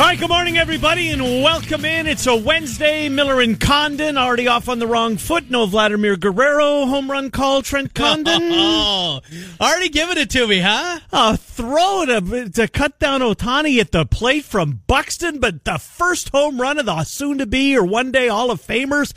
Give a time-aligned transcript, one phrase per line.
[0.00, 2.06] All right, good morning, everybody, and welcome in.
[2.08, 3.08] It's a Wednesday.
[3.08, 5.48] Miller and Condon already off on the wrong foot.
[5.48, 7.62] No Vladimir Guerrero home run call.
[7.62, 8.40] Trent Condon.
[8.52, 9.20] oh,
[9.60, 10.98] already giving it to me, huh?
[11.12, 16.30] A throw to, to cut down Ohtani at the plate from Buxton, but the first
[16.30, 19.12] home run of the soon to be or one day Hall of Famers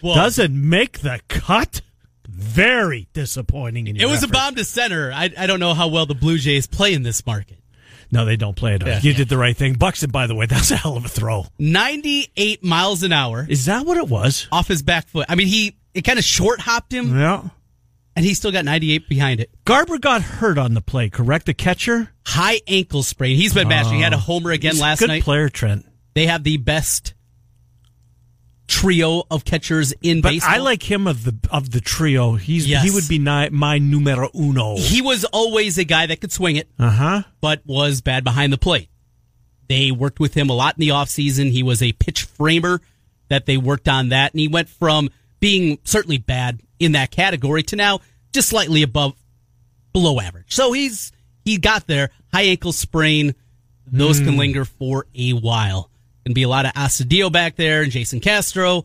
[0.00, 0.14] Whoa.
[0.14, 1.82] doesn't make the cut.
[2.26, 3.88] Very disappointing.
[3.88, 5.12] In It was a bomb to center.
[5.12, 7.58] I, I don't know how well the Blue Jays play in this market.
[8.12, 8.84] No, they don't play it.
[8.86, 9.00] Yeah.
[9.00, 9.74] you did the right thing.
[9.74, 11.46] Buxton, by the way, that's a hell of a throw.
[11.58, 14.48] 98 miles an hour Is that what it was?
[14.50, 15.26] off his back foot.
[15.28, 17.42] I mean, he it kind of short hopped him, Yeah.
[18.16, 19.50] and he still got 98 behind it.
[19.64, 21.46] Garver got hurt on the play, correct?
[21.46, 22.10] The catcher?
[22.26, 23.36] High ankle sprain.
[23.36, 23.94] He's been matching.
[23.96, 25.22] He had a homer again last good night.
[25.24, 25.86] player, Trent.
[26.14, 27.14] They have the best
[28.70, 30.54] trio of catchers in But baseball.
[30.54, 32.34] I like him of the of the trio.
[32.36, 32.84] He's Yes.
[32.84, 34.76] he would be ni- my numero uno.
[34.78, 36.68] He was always a guy that could swing it.
[36.78, 37.22] Uh huh.
[37.40, 38.88] but was bad behind the plate.
[39.68, 41.50] They worked with him a lot in the offseason.
[41.50, 42.80] He was a pitch framer
[43.28, 44.32] that they worked on that.
[44.32, 45.10] And he went from
[45.40, 48.00] being certainly bad in that category to now
[48.32, 49.14] just slightly above,
[49.92, 50.52] below average.
[50.54, 51.12] So he's,
[51.44, 52.10] he got there.
[52.32, 53.34] High ankle sprain.
[53.86, 54.24] Those Hmm.
[54.26, 55.90] can linger for a while.
[56.30, 58.84] Can be a lot of Astudillo back there and Jason Castro.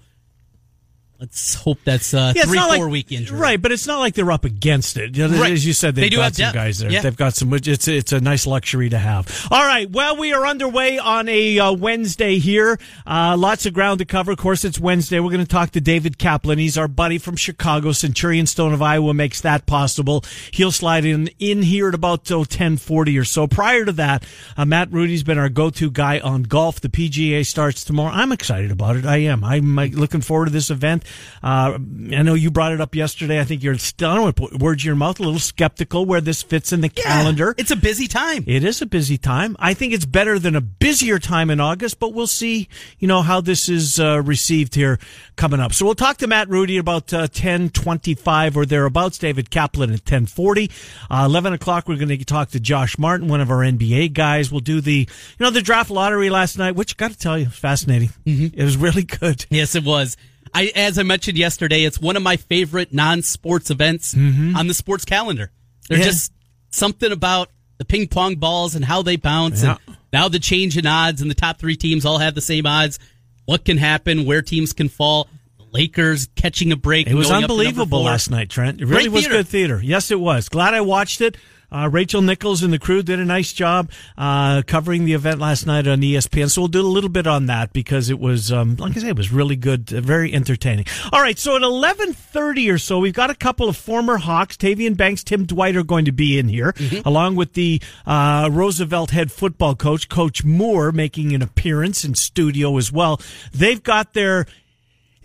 [1.20, 3.38] Let's hope that's a Yeah, three, four like, week injury.
[3.40, 5.16] Right, but it's not like they're up against it.
[5.16, 5.54] You know, Right.
[5.54, 6.56] As you said, they've They do got have some depth.
[6.56, 6.92] guys there.
[6.92, 7.02] Yeah.
[7.02, 7.54] They've got some.
[7.54, 9.48] It's it's a nice luxury to have.
[9.50, 9.90] All right.
[9.90, 12.78] Well, we are underway on a uh, Wednesday here.
[13.08, 14.34] Uh, lots of ground to cover.
[14.34, 15.20] Of course, it's Wednesday.
[15.22, 16.60] We're going to talk to David Kaplan.
[16.60, 17.94] He's our buddy from Chicago.
[17.94, 20.24] Centurion Stone of Iowa makes that possible.
[20.52, 23.48] He'll slide in in here at about oh, ten forty or so.
[23.48, 24.26] Prior to that,
[24.58, 26.82] uh, Matt Rudy's been our go to guy on golf.
[26.82, 28.12] The PGA starts tomorrow.
[28.14, 29.06] I'm excited about it.
[29.06, 29.46] I am.
[29.46, 31.05] I'm uh, looking forward to this event.
[31.44, 31.78] Uh,
[32.16, 33.40] I know you brought it up yesterday.
[33.40, 35.40] I think you're still, I don't want to put words in your mouth, a little
[35.40, 37.56] skeptical where this fits in the Yeah, calendar.
[37.58, 38.44] It's a busy time.
[38.48, 39.56] It is a busy time.
[39.60, 42.68] I think it's better than a busier time in August, but we'll see,
[43.00, 45.00] you know, how this is uh, received here
[45.36, 45.74] coming up.
[45.74, 50.70] So we'll talk to Matt Rudy about uh, 1025 or thereabouts, David Kaplan at 1040.
[51.10, 54.52] Uh, 11 o'clock, we're going to talk to Josh Martin, one of our NBA guys.
[54.52, 57.46] We'll do the, you know, the draft lottery last night, which got to tell you,
[57.46, 58.10] was fascinating.
[58.26, 59.46] It was really good.
[59.50, 60.18] Yes, it was.
[60.56, 65.06] I, as I mentioned yesterday, it's one of my favorite non-sports events on the sports
[65.06, 65.52] calendar.
[65.90, 66.06] There's Mm-hmm.
[66.08, 66.12] Yeah.
[66.12, 66.32] just
[66.72, 69.78] something about the ping pong balls and how they bounce, and
[70.14, 73.00] now the change in odds, and the top three teams all have the same odds.
[73.46, 74.26] What can happen?
[74.26, 75.28] Where teams can fall?
[75.58, 77.06] The Lakers catching a break.
[77.08, 78.80] It was going up to number unbelievable last night, Trent.
[78.82, 79.38] It really Great was theater.
[79.40, 79.82] good theater.
[79.84, 80.48] Yes, it was.
[80.50, 81.38] Glad I watched it.
[81.72, 85.66] Uh, Rachel Nichols and the crew did a nice job uh, covering the event last
[85.66, 86.50] night on ESPN.
[86.50, 89.10] So we'll do a little bit on that because it was, um, like I say,
[89.10, 90.86] it was really good, uh, very entertaining.
[91.12, 94.58] All right, so at eleven thirty or so, we've got a couple of former Hawks,
[94.58, 96.74] Tavian Banks, Tim Dwight, are going to be in here,
[97.06, 102.78] along with the uh, Roosevelt head football coach, Coach Moore, making an appearance in studio
[102.78, 103.22] as well.
[103.52, 104.46] They've got their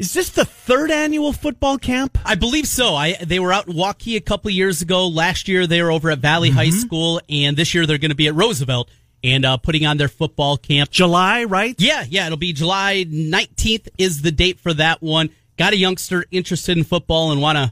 [0.00, 2.18] is this the third annual football camp?
[2.24, 2.94] I believe so.
[2.94, 5.06] I they were out in Waukee a couple years ago.
[5.06, 6.78] Last year they were over at Valley High Mm-hmm.
[6.78, 8.90] School, and this year they're going to be at Roosevelt
[9.22, 10.88] and uh, putting on their football camp.
[10.90, 11.74] July, right?
[11.78, 15.28] Yeah, yeah, it'll be July 19th is the date for that one.
[15.58, 17.70] Got a youngster interested in football and want to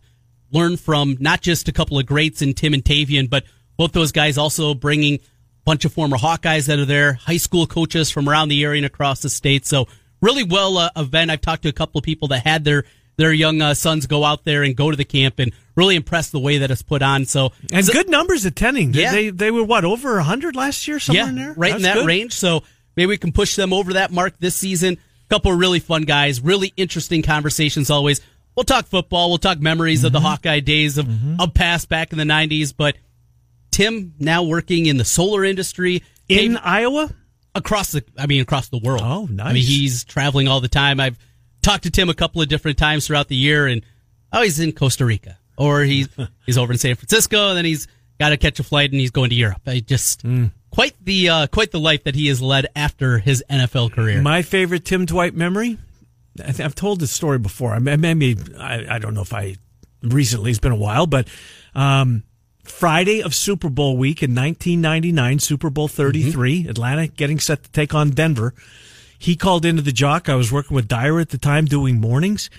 [0.50, 3.44] learn from not just a couple of greats in Tim and Tavian, but
[3.78, 5.20] both those guys also bringing a
[5.64, 8.86] bunch of former Hawkeyes that are there, high school coaches from around the area and
[8.86, 9.64] across the state.
[9.64, 9.88] So
[10.20, 11.30] really well uh, event.
[11.30, 12.84] I've talked to a couple of people that had their
[13.16, 16.30] their young uh, sons go out there and go to the camp and really impressed
[16.30, 17.24] the way that it's put on.
[17.24, 18.92] So And so- good numbers attending.
[18.92, 19.12] They- Yeah.
[19.12, 21.94] They they were what over hundred last year, somewhere yeah, in there, right in that
[21.96, 22.06] good.
[22.06, 22.32] range.
[22.32, 22.62] So
[22.96, 24.94] maybe we can push them over that mark this season.
[24.94, 28.20] A couple of really fun guys, really interesting conversations always.
[28.56, 29.28] We'll talk football.
[29.28, 30.26] We'll talk memories of the Mm-hmm.
[30.26, 31.08] Hawkeye days of,
[31.40, 32.72] of past back in the 90s.
[32.76, 32.96] But
[33.70, 37.10] Tim now working in the solar industry in Iowa.
[37.58, 39.02] Across the, I mean, across the world.
[39.04, 39.46] Oh, nice.
[39.46, 40.98] I mean, he's traveling all the time.
[41.00, 41.18] I've
[41.62, 43.82] talked to Tim a couple of different times throughout the year and,
[44.32, 46.08] oh, he's in Costa Rica or he's,
[46.46, 47.86] he's over in San Francisco and then he's
[48.18, 49.60] got to catch a flight and he's going to Europe.
[49.66, 50.52] I just, Mm.
[50.70, 54.22] quite the, uh, quite the life that he has led after his NFL career.
[54.22, 55.76] My favorite Tim Dwight memory.
[56.40, 57.72] I I've told this story before.
[57.74, 59.56] I mean, maybe I, I don't know if I
[60.02, 60.50] recently.
[60.50, 61.26] It's been a while, but
[61.74, 62.22] um,
[62.68, 67.94] Friday of Super Bowl week in 1999, Super Bowl 33, Atlanta getting set to take
[67.94, 68.54] on Denver.
[69.18, 70.28] He called into the jock.
[70.28, 72.50] I was working with Dyer at the time doing mornings.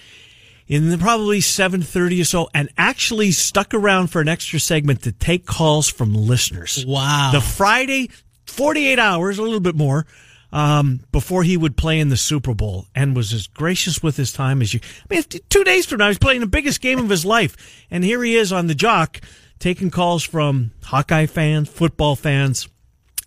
[0.67, 5.11] in the probably 7.30 or so and actually stuck around for an extra segment to
[5.11, 6.85] take calls from listeners.
[6.85, 7.31] Wow.
[7.33, 8.09] The Friday,
[8.45, 10.05] 48 hours, a little bit more,
[10.51, 14.33] um, before he would play in the Super Bowl and was as gracious with his
[14.33, 14.79] time as you.
[15.09, 17.85] I mean, two days from now, he's playing the biggest game of his life.
[17.89, 19.21] And here he is on the jock
[19.59, 22.67] taking calls from Hawkeye fans, football fans.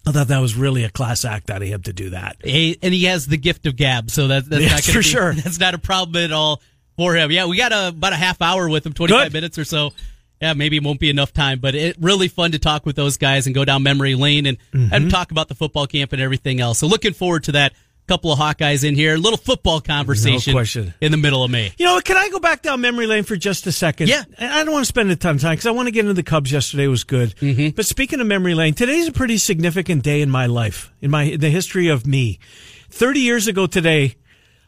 [0.07, 2.37] I thought that was really a class act out of him to do that.
[2.43, 5.03] Hey, and he has the gift of gab, so that, that's Yes, not for be,
[5.05, 5.33] sure.
[5.37, 6.61] That's not a problem at all
[6.97, 7.31] for him.
[7.31, 9.33] Yeah, we got a, about a half hour with him, 25 Good.
[9.33, 9.93] minutes or so.
[10.41, 13.17] Yeah, maybe it won't be enough time, but it really fun to talk with those
[13.17, 14.93] guys and go down memory lane and, Mm-hmm.
[14.93, 16.81] and talk about the football camp and everything else.
[16.81, 17.73] So looking forward to that.
[18.09, 20.93] Couple of Hawkeyes in here, a little football conversation question.
[21.01, 21.73] in the middle of May.
[21.79, 24.09] You know, can I go back down memory lane for just a second?
[24.09, 24.25] Yeah.
[24.39, 26.15] I don't want to spend a ton of time because I want to get into
[26.15, 26.51] the Cubs.
[26.51, 27.35] Yesterday was good.
[27.37, 27.77] Mm-hmm.
[27.77, 31.23] But speaking of memory lane, today's a pretty significant day in my life, in my
[31.23, 32.41] in the history of me.
[32.91, 34.17] Thirty years ago today,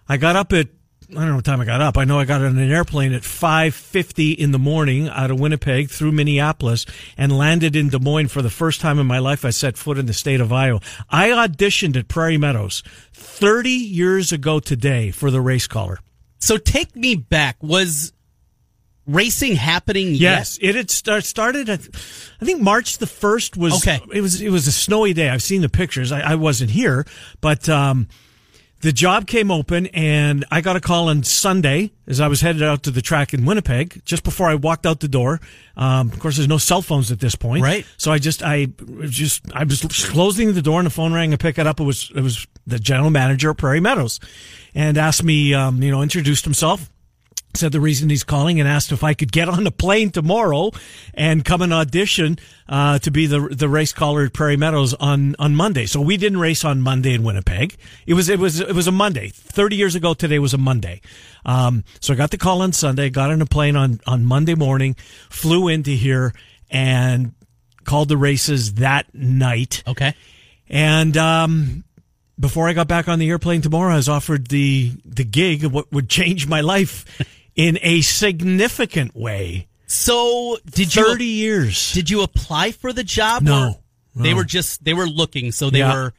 [0.09, 0.69] I got up at
[1.11, 1.99] I don't know what time I got up.
[1.99, 5.91] I know I got on an airplane at 5:50 in the morning out of Winnipeg
[5.91, 6.87] through Minneapolis
[7.19, 9.99] and landed in Des Moines for the first time in my life I set foot
[9.99, 10.81] in the state of Iowa.
[11.11, 15.99] I auditioned at Prairie Meadows 30 years ago today for the race caller.
[16.39, 17.57] So take me back.
[17.63, 18.13] Was
[19.07, 21.69] racing happening Yes, it had start, started.
[21.69, 21.81] At,
[22.41, 23.75] I think March the first was.
[23.87, 24.01] Okay.
[24.13, 25.29] It was it was a snowy day.
[25.29, 26.13] I've seen the pictures.
[26.13, 27.07] I, I wasn't here,
[27.41, 28.09] but um,
[28.81, 32.63] the job came open, and I got a call on Sunday as I was headed
[32.63, 34.03] out to the track in Winnipeg.
[34.05, 35.41] Just before I walked out the door.
[35.77, 37.87] Um, of course, there's no cell phones at this point, Right.
[37.97, 38.67] So I just I
[39.05, 39.81] just I was
[40.11, 41.33] closing the door, and the phone rang.
[41.33, 41.81] and pick it up.
[41.81, 44.21] It was it was the general manager at Prairie Meadows,
[44.75, 46.91] and asked me, um, you know, introduced himself
[47.57, 50.71] said the reason he's calling and asked if I could get on a plane tomorrow
[51.15, 55.37] and come and audition uh, to be the the race caller at Prairie Meadows on
[55.39, 55.87] on Monday.
[55.87, 57.77] So we didn't race on Monday in Winnipeg.
[58.07, 59.29] It was it was it was a Monday.
[59.29, 61.01] Thirty years ago today was a Monday.
[61.45, 63.11] Um, so I got the call on Sunday.
[63.11, 64.97] Got on a plane on on Monday morning.
[65.31, 66.33] Flew into here
[66.71, 67.35] and
[67.85, 69.83] called the races that night.
[69.87, 70.15] Okay.
[70.69, 71.85] And um,
[72.41, 75.93] before I got back on the airplane tomorrow, I was offered the the gig what
[75.93, 77.05] would change my life
[77.57, 79.69] in a significant way.
[79.87, 81.93] So did you Thirty years.
[81.93, 83.43] Did you apply for the job?
[83.43, 83.81] No,
[84.17, 85.95] or They were just they were looking, so they Yeah.
[85.95, 86.13] were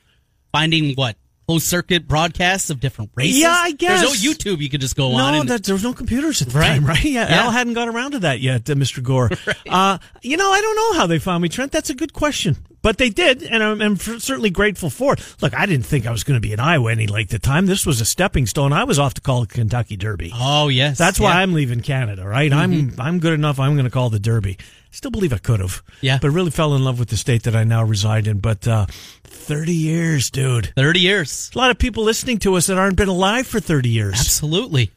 [0.51, 1.17] finding what
[1.47, 3.39] closed circuit broadcasts of different races.
[3.39, 4.01] Yeah, I guess.
[4.01, 4.61] there's no YouTube.
[4.61, 5.33] You could just go on.
[5.33, 6.69] no, And, that, there was no computers at the Right.
[6.69, 7.03] time, right?
[7.03, 7.43] Yeah, Yeah.
[7.43, 9.03] Al hadn't got around to that yet, uh, Mr.
[9.03, 9.29] Gore.
[9.69, 11.71] uh, you know, I don't know how they found me, Trent.
[11.71, 12.57] That's a good question.
[12.81, 15.35] But they did, and I'm, I'm certainly grateful for it.
[15.41, 17.65] Look, I didn't think I was going to be in Iowa any length of time.
[17.65, 18.73] This was a stepping stone.
[18.73, 20.31] I was off to call the Kentucky Derby.
[20.35, 21.41] oh yes, That's why.
[21.41, 22.53] I'm leaving Canada, right?
[22.53, 23.59] I'm I'm good enough.
[23.59, 24.59] I'm going to call the Derby.
[24.95, 26.19] Still believe I could have, Yeah.
[26.21, 28.39] but really fell in love with the state that I now reside in.
[28.39, 28.85] But uh,
[29.25, 30.71] thirty years, dude.
[30.75, 31.51] thirty years.
[31.53, 34.13] A lot of people listening to us that aren't been alive for thirty years.
[34.13, 34.91] Absolutely.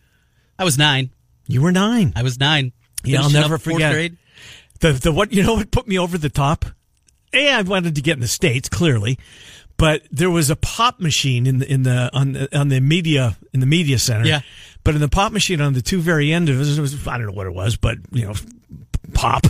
[0.57, 1.11] I was nine.
[1.49, 2.13] You were nine.
[2.15, 2.73] I was nine.
[3.03, 3.93] Yeah, I'll never forget.
[3.93, 4.17] Grade.
[4.81, 6.65] The the what you know what put me over the top?
[7.33, 9.19] A, I wanted to get in the states clearly,
[9.77, 13.37] but there was a pop machine in the in the on the, on the media
[13.53, 14.27] in the media center.
[14.27, 14.43] Yeah.
[14.85, 17.19] But in the pop machine on the two very end of it, it was I
[17.19, 18.35] don't know what it was, but you know,
[19.13, 19.47] pop,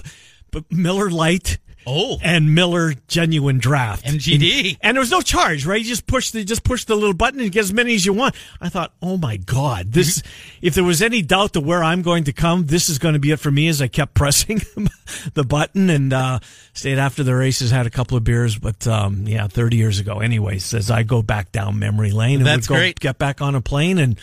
[0.50, 1.58] but Miller Lite.
[1.90, 2.18] Oh.
[2.22, 4.68] and Miller Genuine Draft MGD.
[4.72, 5.80] and, and there was no charge, right?
[5.80, 8.12] You just push the just push the little button and get as many as you
[8.12, 8.34] want.
[8.60, 10.22] I thought, oh my god, this!
[10.60, 13.18] if there was any doubt to where I'm going to come, this is going to
[13.18, 13.68] be it for me.
[13.68, 14.60] As I kept pressing
[15.34, 16.40] the button and uh,
[16.74, 20.18] stayed after the races, had a couple of beers, but um, yeah, 30 years ago.
[20.20, 23.00] Anyways, as I go back down memory lane and That's would go great.
[23.00, 24.18] get back on a plane and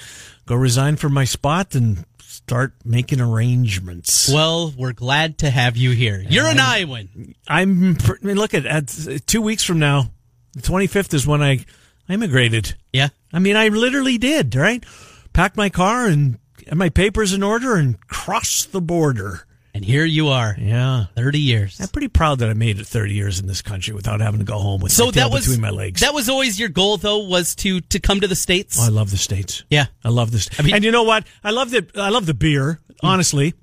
[0.46, 2.06] go resign for my spot and
[2.46, 4.30] start making arrangements.
[4.32, 6.24] Well, we're glad to have you here.
[6.30, 7.34] You're an Iowan.
[7.48, 10.12] I'm I mean, look at, at two weeks from now,
[10.54, 11.66] the 25th is when I
[12.08, 12.76] immigrated.
[12.94, 13.08] Yeah.
[13.34, 14.86] I mean, I literally did, right?
[15.34, 16.38] Packed my car and
[16.68, 19.48] had my papers in order and crossed the border.
[19.76, 20.56] And here you are.
[20.58, 21.08] Yeah.
[21.18, 21.82] 30 years.
[21.82, 24.46] I'm pretty proud that I made it 30 years in this country without having to
[24.46, 26.00] go home with So that was between my legs.
[26.00, 28.78] That was always your goal, though, was to to come to the states.
[28.80, 29.64] oh, I love the states.
[29.70, 30.50] yeah, I love this.
[30.58, 31.26] I mean- and you know what?
[31.44, 32.80] I love the I love the beer.
[33.04, 33.54] Honestly,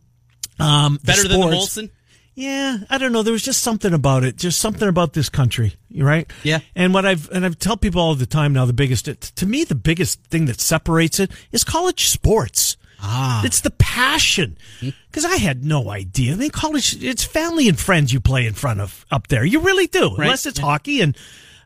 [0.61, 1.47] um, the better than the.
[1.47, 1.91] Molson.
[2.35, 3.23] Yeah, I don't know.
[3.23, 4.37] There was just something about it.
[4.37, 6.31] Just something about this country, right?
[6.43, 6.61] Yeah.
[6.75, 8.67] And what I've and I've tell people all the time now.
[8.67, 12.77] The biggest to me, the biggest thing that separates it is college sports.
[13.03, 14.57] Ah, It's the passion.
[14.81, 16.33] Because I had no idea.
[16.33, 19.45] I mean, college, it's family and friends you play in front of up there.
[19.45, 20.15] You really do.
[20.17, 21.01] Unless it's hockey.
[21.01, 21.17] And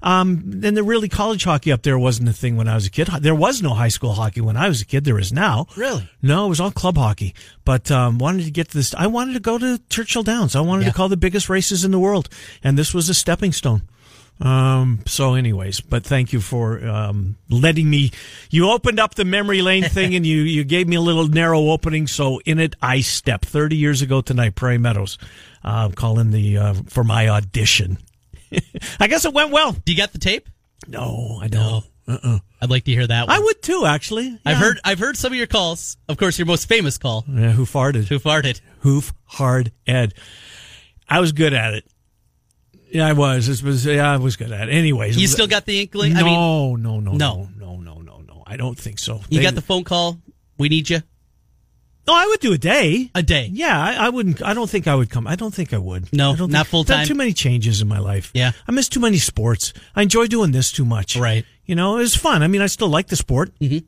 [0.03, 2.91] um, then the really college hockey up there wasn't a thing when I was a
[2.91, 3.09] kid.
[3.21, 5.05] There was no high school hockey when I was a kid.
[5.05, 5.67] There is now.
[5.77, 6.09] Really?
[6.23, 7.35] No, it was all club hockey.
[7.65, 8.95] But um, wanted to get to this.
[8.95, 10.57] I wanted to go to Churchill Downs.
[10.57, 10.91] I wanted Yeah.
[10.93, 12.29] to call the biggest races in the world.
[12.65, 13.83] And this was a stepping stone.
[14.41, 18.11] Um, so, anyways, but thank you for um, letting me.
[18.51, 21.71] You opened up the memory lane thing, and you you gave me a little narrow
[21.71, 22.07] opening.
[22.07, 23.47] So, in it, I stepped.
[23.47, 25.19] Thirty years ago tonight, Prairie Meadows,
[25.65, 27.99] uh, calling the uh, for my audition.
[29.01, 29.73] I guess it went well.
[29.73, 30.49] Do you got the tape?
[30.87, 31.85] No, I don't.
[32.09, 32.39] Uh-uh.
[32.61, 33.27] I'd like to hear that.
[33.27, 33.37] One.
[33.37, 34.39] I would too, actually.
[34.45, 34.79] I've heard.
[34.85, 35.97] I've heard some of your calls.
[36.09, 37.25] Of course, your most famous call.
[37.29, 38.05] Yeah, who farted?
[38.05, 38.61] Who farted?
[38.81, 40.15] Hoof hard Ed.
[41.09, 41.85] I was good at it.
[42.97, 43.49] Yeah, I was.
[43.49, 43.85] It was.
[43.87, 44.73] Yeah, I was good at it.
[44.73, 46.15] Anyways, You still got the inkling?
[46.15, 47.13] No, I mean, no, no, No.
[47.13, 48.43] no, no, no, no, no.
[48.47, 49.21] I don't think so.
[49.29, 50.19] you They- got the phone call.
[50.59, 51.03] We need you
[52.07, 53.11] No, I would do a day.
[53.15, 53.51] a day.
[53.53, 54.41] Yeah, I, I wouldn't.
[54.43, 55.27] I don't think I would come.
[55.27, 56.13] I don't think I would.
[56.13, 57.07] No, I don't not full time?
[57.07, 58.31] Too many changes in my life.
[58.33, 58.53] Yeah.
[58.67, 59.73] I miss too many sports.
[59.95, 61.17] I enjoy doing this too much.
[61.17, 61.45] Right.
[61.67, 62.43] You know, it was fun.
[62.45, 63.51] I mean, I still like the sport.
[63.61, 63.79] Mm-hmm.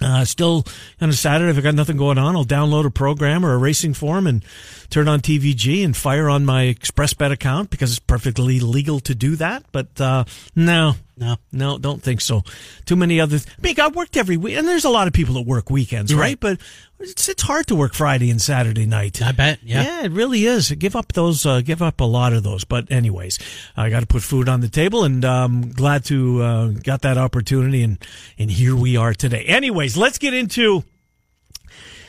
[0.00, 0.64] Uh, still
[1.00, 3.58] on a Saturday, if I got nothing going on, I'll download a program or a
[3.58, 4.44] racing form and
[4.90, 9.36] turn on TVG and fire on my ExpressBet account because it's perfectly legal to do
[9.36, 9.64] that.
[9.72, 10.24] But uh,
[10.54, 11.36] no, No.
[11.52, 12.42] no, don't think so.
[12.84, 13.36] Too many other.
[13.36, 16.14] I mean, I worked every week, and there's a lot of people that work weekends,
[16.14, 16.20] right?
[16.20, 16.40] Right.
[16.40, 16.58] But
[17.00, 19.20] it's it's hard to work Friday and Saturday night.
[19.22, 19.58] I bet.
[19.62, 19.82] Yeah.
[19.82, 20.70] Yeah, it really is.
[20.70, 21.44] Give up those.
[21.44, 22.64] Uh, give up a lot of those.
[22.64, 23.38] But anyways,
[23.76, 27.18] I got to put food on the table, and um, glad to uh, got that
[27.18, 27.98] opportunity, and
[28.38, 29.44] and here we are today.
[29.44, 30.84] Anyways, let's get into.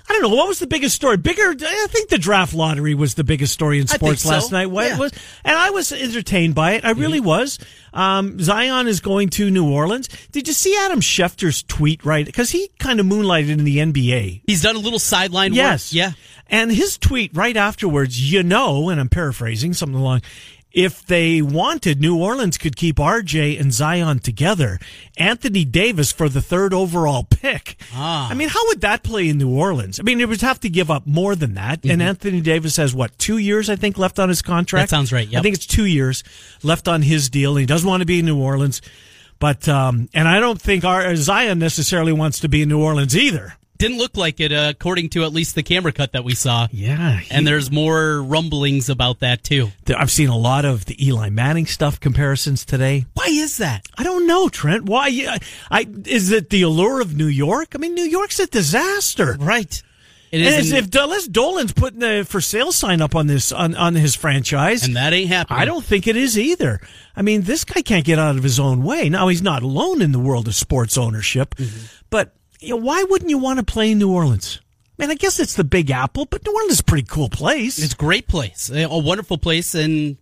[0.10, 1.18] I don't know what was the biggest story.
[1.18, 4.30] Bigger, I think the draft lottery was the biggest story in sports so.
[4.30, 4.66] last night.
[4.72, 4.98] What Yeah.
[4.98, 5.12] was,
[5.46, 6.84] and I was entertained by it.
[6.84, 7.60] I really was.
[7.94, 10.10] Um, Zion is going to New Orleans.
[10.32, 12.04] Did you see Adam Schefter's tweet?
[12.04, 14.42] Right, because he kind of moonlighted in the NBA.
[14.48, 15.92] He's done a little sideline Yes.
[15.94, 15.98] work.
[15.98, 16.12] Yeah.
[16.48, 20.22] And his tweet right afterwards, you know, and I'm paraphrasing something along,
[20.72, 24.78] if they wanted, New Orleans could keep RJ and Zion together.
[25.18, 27.76] Anthony Davis for the third overall pick.
[27.94, 28.30] Ah.
[28.30, 30.00] I mean, how would that play in New Orleans?
[30.00, 31.84] I mean, it would have to give up more than that.
[31.86, 34.90] And Anthony Davis has what, two years, I think, left on his contract?
[34.90, 35.40] That sounds right, yep.
[35.40, 36.24] I think it's two years
[36.62, 37.56] left on his deal.
[37.56, 38.82] He doesn't want to be in New Orleans.
[39.40, 43.16] But, um, and I don't think our, Zion necessarily wants to be in New Orleans
[43.18, 43.56] either.
[43.80, 46.68] Didn't look like it, uh, according to at least the camera cut that we saw.
[46.72, 47.20] Yeah.
[47.20, 49.72] he- And there's more rumblings about that too.
[49.98, 53.06] I've seen a lot of the Eli Manning stuff comparisons today.
[53.14, 53.86] Why is that?
[53.98, 54.84] I don't know, Trent.
[54.86, 55.08] Why?
[55.08, 55.38] I,
[55.72, 57.70] I is it the allure of New York?
[57.74, 59.38] I mean, New York's a disaster.
[59.40, 59.82] Right.
[60.32, 63.96] It And if Les Dolan's putting the for sale sign up on this on, on
[63.96, 65.58] his franchise, and that ain't happening.
[65.60, 66.82] I don't think it is either.
[67.16, 69.10] I mean, this guy can't get out of his own way.
[69.10, 71.56] Now he's not alone in the world of sports ownership,
[72.12, 74.60] but you know, why wouldn't you want to play in New Orleans?
[74.98, 77.80] Man, I guess it's the Big Apple, but New Orleans is a pretty cool place.
[77.80, 80.18] It's a great place, a wonderful place, and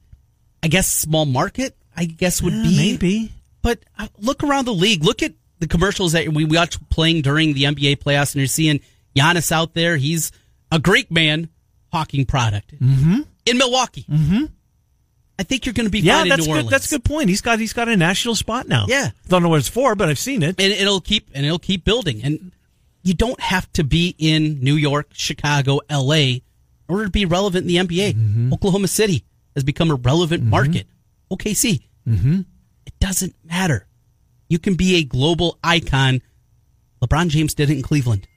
[0.61, 1.75] I guess small market.
[1.95, 3.31] I guess would Yeah, be maybe.
[3.63, 5.03] But uh, look around the league.
[5.03, 8.79] Look at the commercials that we watch playing during the NBA playoffs, and you're seeing
[9.15, 9.97] Giannis out there.
[9.97, 10.31] He's
[10.71, 11.49] a Greek man
[11.91, 13.21] hawking product mm-hmm.
[13.45, 14.05] in Milwaukee.
[14.07, 14.45] Mm-hmm.
[15.39, 16.57] I think you're going to be Yeah, fine that's in New good.
[16.65, 16.71] Orleans.
[16.71, 17.29] That's a good point.
[17.29, 18.85] He's got he's got a national spot now.
[18.87, 19.11] Yeah.
[19.27, 20.59] don't know what it's for, but I've seen it.
[20.59, 22.21] and it'll keep and it'll keep building.
[22.23, 22.51] And
[23.03, 26.29] you don't have to be in New York, Chicago, L.A.
[26.33, 26.41] in
[26.89, 28.13] order to be relevant in the NBA.
[28.13, 28.53] Mm-hmm.
[28.53, 29.23] Oklahoma City
[29.55, 30.87] has become a relevant market.
[31.31, 31.81] OKC.
[32.07, 32.41] Mm-hmm.
[32.85, 33.85] It doesn't matter.
[34.49, 36.21] You can be a global icon.
[37.03, 38.27] LeBron James did it in Cleveland.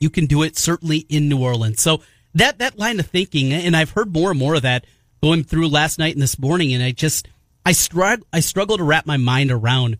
[0.00, 1.82] You can do it certainly in New Orleans.
[1.82, 2.00] So
[2.34, 4.86] that that line of thinking, and I've heard more and more of that
[5.22, 7.28] going through last night and this morning, and I just
[7.66, 9.98] I struggle I struggle to wrap my mind around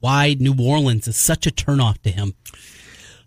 [0.00, 2.34] why New Orleans is such a turnoff to him.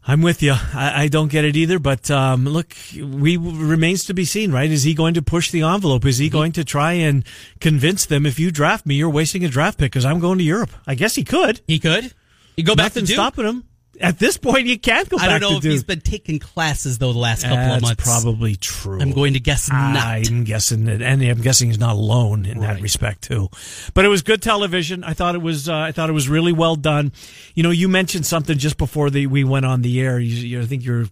[0.07, 0.53] I'm with you.
[0.73, 4.69] I, I don't get it either, but um, look, we remains to be seen, right?
[4.71, 6.05] Is he going to push the envelope?
[6.05, 6.31] Is he Mm-hmm.
[6.37, 7.23] going to try and
[7.59, 8.25] convince them?
[8.25, 10.71] If you draft me, you're wasting a draft pick because I'm going to Europe.
[10.87, 11.61] I guess he could.
[11.67, 12.13] He could.
[12.57, 13.21] You go back Nothing's to Duke.
[13.21, 13.63] stopping him.
[14.01, 15.71] At this point, you can't go I don't know if Duke.
[15.71, 18.03] he's been taking classes though the last couple That's of months.
[18.03, 18.99] probably true.
[18.99, 20.27] I'm going to guess not.
[20.29, 23.49] I'm guessing that, and I'm guessing he's not alone in that respect too.
[23.93, 25.03] But it was good television.
[25.03, 25.69] I thought it was.
[25.69, 27.11] Uh, I thought it was really well done.
[27.55, 30.19] You know, you mentioned something just before the, we went on the air.
[30.19, 31.05] You, you, I think you're.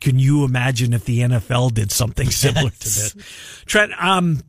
[0.00, 3.14] Can you imagine if the NFL did something similar to this?
[3.66, 4.40] Trent, um,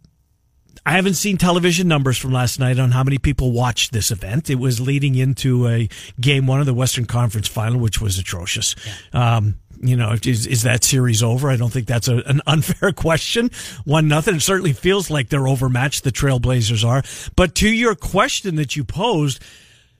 [0.85, 4.51] I haven't seen television numbers from last night on how many people watched this event.
[4.51, 5.89] It was leading into a
[6.21, 8.75] game one of the Western Conference final, which was atrocious.
[9.11, 11.49] Um, you know, is, is that series over?
[11.49, 13.49] I don't think that's a, an unfair question.
[13.83, 14.35] One nothing.
[14.35, 16.03] It certainly feels like they're overmatched.
[16.03, 17.03] The Trailblazers are.
[17.35, 19.41] But to your question that you posed,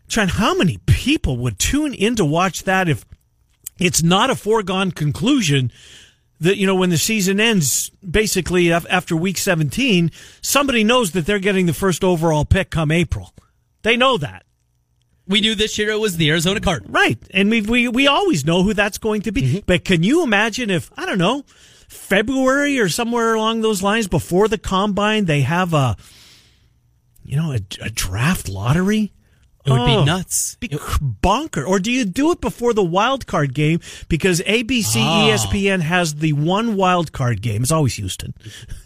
[0.08, 3.06] Trent, how many people would tune in to watch that if
[3.80, 5.72] it's not a foregone conclusion
[6.40, 10.12] that you know when the season ends basically after week 17
[10.42, 13.34] somebody knows that they're getting the first overall pick come april.
[13.84, 14.44] They know that.
[15.28, 16.94] We knew this year it was the Arizona Cardinals.
[16.94, 17.18] right.
[17.32, 19.42] And we we, we always know who that's going to be.
[19.42, 19.60] Mm-hmm.
[19.66, 21.44] But can you imagine if i don't know
[21.88, 25.96] february or somewhere along those lines before the combine they have a
[27.24, 29.12] You know, a, a draft lottery.
[29.66, 30.56] It would Oh, be nuts.
[30.60, 31.64] Be bonker.
[31.64, 33.80] Or do you do it before the wild card game?
[34.08, 35.28] Because ABC, Oh.
[35.32, 37.64] ESPN has the one wild card game.
[37.64, 38.34] It's always Houston.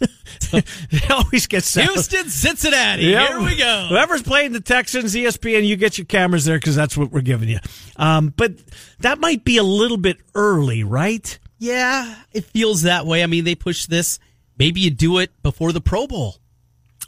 [0.52, 1.84] it always gets that.
[1.84, 3.02] Houston, Cincinnati.
[3.04, 3.28] Yeah.
[3.28, 3.86] Here we go.
[3.90, 7.48] Whoever's playing the Texans, ESPN, you get your cameras there because that's what we're giving
[7.50, 7.58] you.
[7.96, 8.52] Um, but
[9.00, 11.38] that might be a little bit early, right?
[11.58, 13.22] Yeah, it feels that way.
[13.22, 14.18] I mean, they push this.
[14.56, 16.36] Maybe you do it before the Pro Bowl.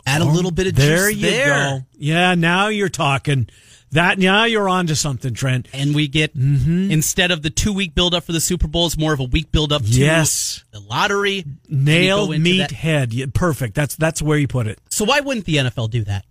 [0.07, 1.49] Add a oh, little bit of There juice you there.
[1.49, 1.81] go.
[1.97, 3.49] Yeah, now you're talking.
[3.93, 5.69] That now you're on to something, Trent.
[5.75, 6.91] And we get mm-hmm.
[6.91, 9.25] instead of the two week build up for the Super Bowl, it's more of a
[9.25, 10.65] week build up to Yes.
[10.73, 11.45] the lottery.
[11.69, 13.13] Nail, And you go into meat, that- head.
[13.13, 13.75] Yeah, perfect.
[13.75, 14.79] That's that's where you put it.
[14.89, 16.25] So why wouldn't the NFL do that?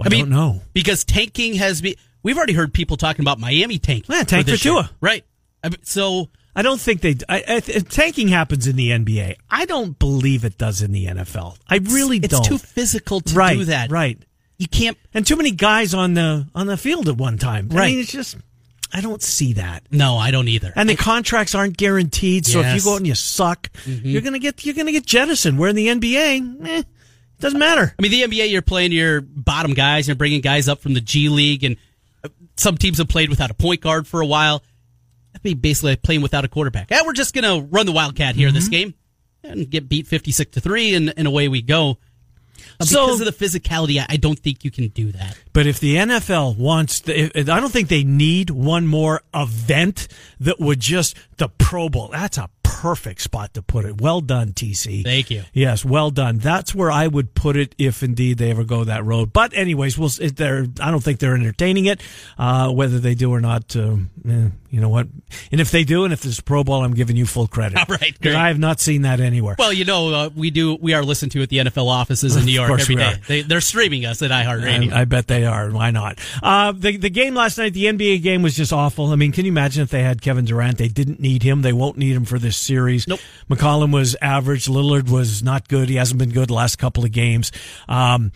[0.00, 0.62] I, don't know.
[0.72, 1.94] because tanking has been.
[2.22, 4.14] We've already heard people talking about Miami tanking.
[4.14, 4.80] Yeah, tank this for Tua.
[4.82, 4.90] year.
[5.00, 5.24] right?
[5.62, 7.14] I mean, So I don't think they.
[7.28, 9.36] I, I, tanking happens in the NBA.
[9.48, 11.56] I don't believe it does in the NFL.
[11.68, 12.40] I really it's don't.
[12.40, 13.92] It's too physical to right, do that.
[13.92, 14.20] Right.
[14.56, 14.98] You can't.
[15.14, 17.68] And too many guys on the on the field at one time.
[17.68, 17.84] Right.
[17.84, 18.38] I mean, it's just
[18.92, 19.84] I don't see that.
[19.92, 20.72] No, I don't either.
[20.74, 24.40] And the contracts aren't guaranteed, so if you go out and you suck, you're gonna
[24.40, 25.60] get you're gonna get jettisoned.
[25.60, 26.82] Where in the NBA, eh,
[27.38, 27.94] doesn't matter.
[27.96, 30.94] I mean, the NBA, you're playing your bottom guys, and you're bringing guys up from
[30.94, 31.76] the G League, and
[32.24, 34.64] uh, some teams have played without a point guard for a while.
[35.42, 36.90] Be basically playing without a quarterback.
[36.90, 38.54] Yeah, we're just going to run the Wildcat here Mm-hmm.
[38.54, 38.94] this game
[39.44, 41.98] and get beat 56 to 3, and, and away we go.
[42.82, 45.36] So- because of the physicality, I- don't think you can do that.
[45.52, 50.08] But if the NFL wants, the, I don't think they need one more event
[50.40, 52.08] that would just the Pro Bowl.
[52.08, 54.00] That's a perfect spot to put it.
[54.00, 55.02] Well done, TC.
[55.02, 55.42] Thank you.
[55.52, 56.38] Yes, well done.
[56.38, 59.32] That's where I would put it if indeed they ever go that road.
[59.32, 60.10] But anyways, we'll.
[60.10, 60.66] They're.
[60.80, 62.00] I don't think they're entertaining it.
[62.38, 63.96] Uh, whether they do or not, uh,
[64.28, 65.06] eh, you know what?
[65.50, 67.78] And if they do, and if there's Pro Bowl, I'm giving you full credit.
[67.88, 68.34] All right, because.
[68.34, 69.56] I have not seen that anywhere.
[69.58, 70.74] Well, you know, uh, we do.
[70.74, 73.14] We are listened to at the NFL offices in New York every we are.
[73.14, 74.92] They, they're streaming us at iHeartRadio.
[74.92, 75.70] I, I bet they are.
[75.70, 76.18] Why not?
[76.42, 79.06] Uh, the the game last night, the NBA game was just awful.
[79.06, 80.78] I mean, can you imagine if they had Kevin Durant?
[80.78, 81.62] They didn't need him.
[81.62, 83.08] They won't need him for this series.
[83.08, 83.20] Nope.
[83.48, 84.66] McCollum was average.
[84.66, 85.88] Lillard was not good.
[85.88, 87.52] He hasn't been good the last couple of games.
[87.88, 88.32] Um,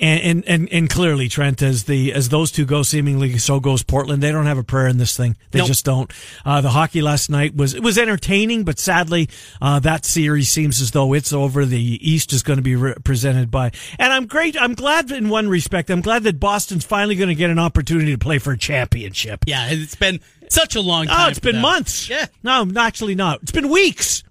[0.00, 3.82] and, and, and, and clearly, Trent, as the as those two go, seemingly so goes
[3.82, 4.22] Portland.
[4.22, 5.36] They don't have a prayer in this thing.
[5.50, 5.68] They Nope.
[5.68, 6.12] just don't.
[6.44, 9.28] Uh, the hockey last night was it was entertaining, but sadly,
[9.60, 11.64] uh, that series seems as though it's over.
[11.64, 14.60] The East is going to be re- presented by, and I'm great.
[14.60, 15.90] I'm glad in one respect.
[15.90, 19.44] I'm glad that Boston's finally going to get an opportunity to play for a championship.
[19.46, 21.26] yeah, it's been such a long time.
[21.26, 21.62] Oh, it's been them.
[21.62, 22.08] months.
[22.08, 22.26] Yeah.
[22.42, 23.42] No, actually not.
[23.42, 24.22] It's been weeks.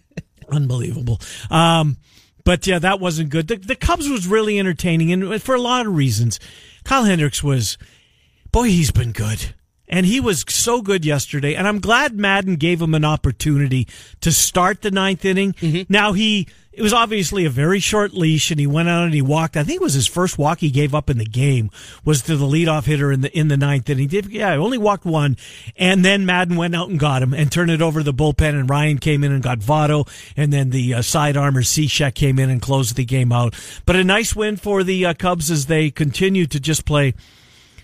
[0.48, 1.20] Unbelievable.
[1.50, 1.96] Um,
[2.44, 3.48] but yeah, that wasn't good.
[3.48, 6.38] The, the Cubs was really entertaining, and for a lot of reasons.
[6.84, 7.78] Kyle Hendricks was,
[8.50, 9.54] boy, he's been good.
[9.92, 11.54] And he was so good yesterday.
[11.54, 13.86] And I'm glad Maddon gave him an opportunity
[14.22, 15.54] to start the ninth inning.
[15.90, 19.20] Now he, it was obviously a very short leash and he went out and he
[19.20, 19.54] walked.
[19.54, 21.70] I think it was his first walk he gave up in the game
[22.06, 24.04] was to the leadoff hitter in the, in the ninth inning.
[24.04, 25.36] He did, yeah, he only walked one.
[25.76, 28.58] And then Maddon went out and got him and turned it over to the bullpen
[28.58, 30.08] and Ryan came in and got Votto.
[30.38, 33.54] And then the uh, side armor Cishek came in and closed the game out.
[33.84, 37.12] But a nice win for the uh, Cubs as they continue to just play.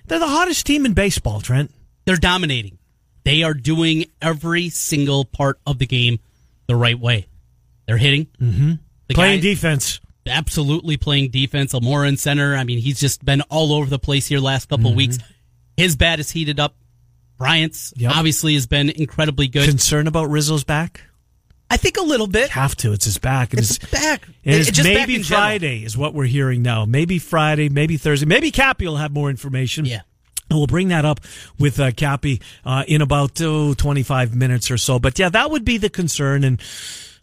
[0.06, 1.70] They're the hottest team in baseball, Trent.
[2.08, 2.78] They're dominating.
[3.24, 6.18] They are doing every single part of the game
[6.66, 7.26] the right way.
[7.86, 8.26] They're hitting.
[8.40, 8.72] Mm-hmm.
[9.08, 10.00] The Playing guy- defense.
[10.26, 11.74] absolutely playing defense.
[11.74, 12.54] Almora in center.
[12.56, 15.18] I mean, he's just been all over the place here last couple of weeks.
[15.76, 16.74] His bat is heated up.
[17.38, 18.12] Bryant's Yep.
[18.16, 19.68] obviously has been incredibly good.
[19.68, 21.02] Concern about Rizzo's back?
[21.70, 22.48] I think a little bit.
[22.50, 22.92] Have to.
[22.92, 23.52] It's his back.
[23.52, 24.26] It's back.
[24.42, 25.46] It- it's just back maybe in general.
[25.48, 26.84] Friday is what we're hearing now.
[26.86, 28.26] Maybe Friday, maybe Thursday.
[28.26, 29.84] Maybe Cappy will have more information.
[29.84, 30.00] Yeah.
[30.50, 31.20] We'll bring that up
[31.58, 34.98] with uh, Cappy uh, in about oh, 25 minutes or so.
[34.98, 36.44] But yeah, that would be the concern.
[36.44, 36.60] And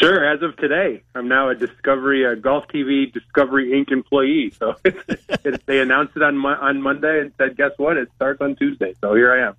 [0.00, 0.32] Sure.
[0.32, 3.92] As of today, I'm now a Discovery, a Golf TV Discovery Inc.
[3.92, 4.52] employee.
[4.58, 4.74] So
[5.66, 7.96] they announced it on on Monday and said, "Guess what?
[7.96, 9.56] It starts on Tuesday." So here I am.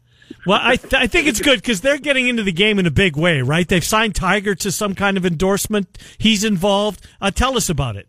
[0.47, 2.91] Well, I th- I think it's good because they're getting into the game in a
[2.91, 3.67] big way, right?
[3.67, 5.97] They've signed Tiger to some kind of endorsement.
[6.17, 7.05] He's involved.
[7.19, 8.07] Uh, tell us about it.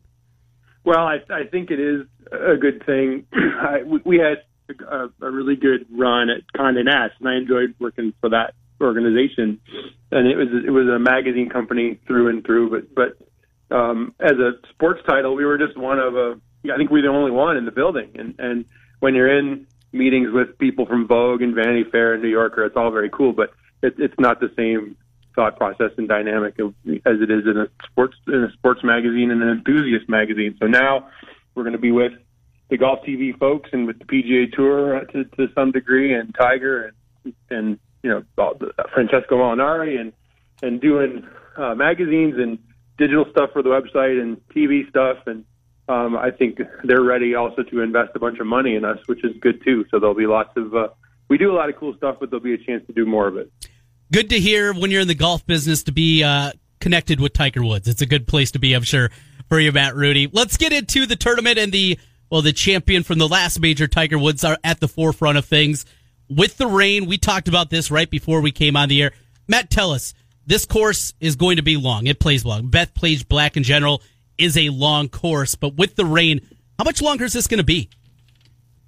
[0.84, 3.26] Well, I, I think it is a good thing.
[3.32, 4.44] I, we had
[4.88, 9.60] a, a really good run at Condé Nast, and I enjoyed working for that organization.
[10.12, 12.70] And it was it was a magazine company through and through.
[12.70, 12.94] But
[13.68, 16.40] but um, as a sports title, we were just one of a.
[16.72, 18.12] I think we we're the only one in the building.
[18.14, 18.64] And and
[19.00, 22.76] when you're in meetings with people from Vogue and Vanity Fair and New Yorker, it's
[22.76, 23.32] all very cool.
[23.32, 24.96] But it, it's not the same
[25.34, 29.42] thought process and dynamic as it is in a sports in a sports magazine and
[29.42, 30.56] an enthusiast magazine.
[30.58, 31.08] So now
[31.54, 32.12] we're going to be with
[32.70, 36.92] the golf TV folks and with the PGA Tour to, to some degree, and Tiger
[37.24, 38.24] and and you know
[38.92, 40.12] Francesco Molinari and
[40.62, 42.58] and doing uh, magazines and
[42.98, 45.44] digital stuff for the website and TV stuff, and
[45.88, 49.24] um, I think they're ready also to invest a bunch of money in us, which
[49.24, 49.84] is good too.
[49.90, 50.88] So there'll be lots of uh,
[51.28, 53.28] we do a lot of cool stuff, but there'll be a chance to do more
[53.28, 53.50] of it.
[54.12, 57.62] Good to hear when you're in the golf business to be uh, connected with Tiger
[57.62, 57.88] Woods.
[57.88, 59.10] It's a good place to be, I'm sure,
[59.48, 60.28] for you, Matt Rudy.
[60.32, 61.98] Let's get into the tournament and the
[62.30, 65.86] well, the champion from the last major, Tiger Woods, are at the forefront of things.
[66.28, 69.12] With the rain, we talked about this right before we came on the air.
[69.46, 70.12] Matt, tell us
[70.46, 72.06] this course is going to be long.
[72.06, 72.70] It plays long.
[72.70, 74.02] Bethpage Black in general
[74.38, 76.40] is a long course, but with the rain,
[76.78, 77.90] how much longer is this going to be?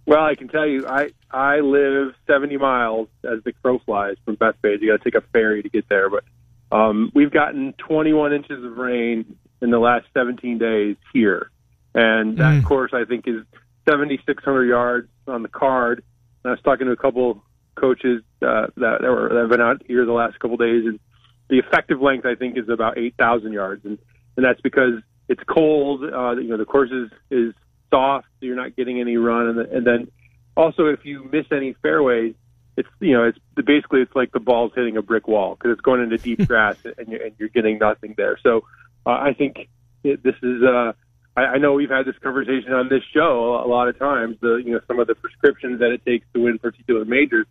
[0.06, 4.36] Well, I can tell you, I I live 70 miles as the crow flies from
[4.36, 4.80] Bethpage.
[4.80, 6.24] You got to take a ferry to get there, but
[6.72, 11.50] um, we've gotten 21 inches of rain in the last 17 days here
[11.94, 12.64] and that mm.
[12.64, 13.44] course I think is
[13.88, 16.02] 7,600 yards on the card.
[16.44, 17.42] And I was talking to a couple
[17.74, 21.00] coaches uh, that, that, were, that have been out here the last couple days, and
[21.48, 23.98] the effective length I think is about 8,000 yards, and
[24.36, 26.02] and that's because it's cold.
[26.02, 27.54] Uh, you know, the course is is
[27.88, 30.10] soft, so you're not getting any run, and, the, and then
[30.56, 32.34] also if you miss any fairways,
[32.76, 35.80] it's you know it's basically it's like the ball's hitting a brick wall because it's
[35.80, 38.38] going into deep grass and you're, and you're getting nothing there.
[38.42, 38.64] So
[39.06, 39.68] uh, I think
[40.02, 40.62] it, this is.
[40.62, 40.92] Uh,
[41.36, 44.36] I, I know we've had this conversation on this show a lot of times.
[44.40, 47.46] The you know some of the prescriptions that it takes to win particular majors,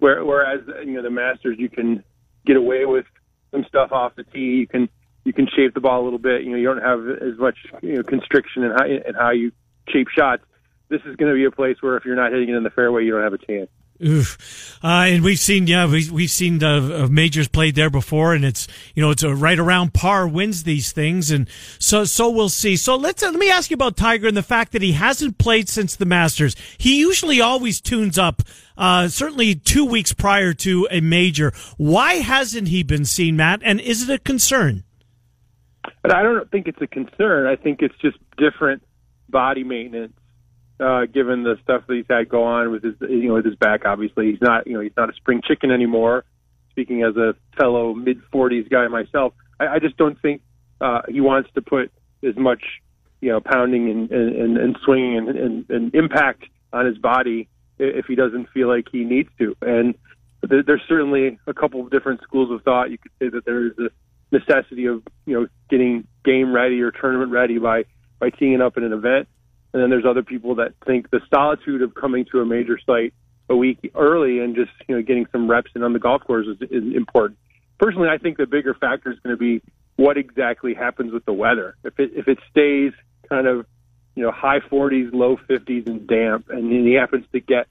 [0.00, 2.02] where, whereas you know the Masters you can
[2.44, 3.06] get away with
[3.52, 4.40] some stuff off the tee.
[4.40, 4.88] You can
[5.24, 6.42] you can shape the ball a little bit.
[6.42, 9.52] You know you don't have as much you know constriction in how in how you
[9.88, 10.42] shape shots.
[10.88, 12.70] This is going to be a place where if you're not hitting it in the
[12.70, 13.70] fairway, you don't have a chance.
[14.04, 14.78] Oof.
[14.82, 18.44] Uh, and we've seen, yeah, we, we've seen the uh, majors played there before, and
[18.44, 22.48] it's you know it's a right around par wins these things, and so so we'll
[22.48, 22.76] see.
[22.76, 25.38] So let's uh, let me ask you about Tiger and the fact that he hasn't
[25.38, 26.56] played since the Masters.
[26.78, 28.42] He usually always tunes up,
[28.76, 31.52] uh, certainly two weeks prior to a major.
[31.76, 33.60] Why hasn't he been seen, Matt?
[33.62, 34.82] And is it a concern?
[36.02, 37.46] But I don't think it's a concern.
[37.46, 38.82] I think it's just different
[39.28, 40.14] body maintenance
[40.80, 43.54] uh, given the stuff that he's had go on with his, you know, with his
[43.54, 43.84] back.
[43.84, 46.24] Obviously, he's not, you know, he's not a spring chicken anymore.
[46.70, 50.42] Speaking as a fellow mid 40s guy myself, I, I just don't think
[50.80, 51.92] uh, he wants to put
[52.26, 52.62] as much,
[53.20, 58.06] you know, pounding and and, and swinging and, and, and impact on his body if
[58.06, 59.54] he doesn't feel like he needs to.
[59.60, 59.94] And
[60.42, 62.90] there's certainly a couple of different schools of thought.
[62.90, 63.90] You could say that there is a
[64.32, 67.84] necessity of, you know, getting game ready or tournament ready by
[68.18, 69.28] by teeing up in an event.
[69.72, 73.14] And then there's other people that think the solitude of coming to a major site
[73.48, 76.46] a week early and just you know getting some reps in on the golf course
[76.46, 77.38] is, is important.
[77.78, 79.62] Personally, I think the bigger factor is going to be
[79.96, 81.76] what exactly happens with the weather.
[81.84, 82.92] If it if it stays
[83.28, 83.66] kind of
[84.14, 87.66] you know high 40s, low 50s, and damp, and he happens to get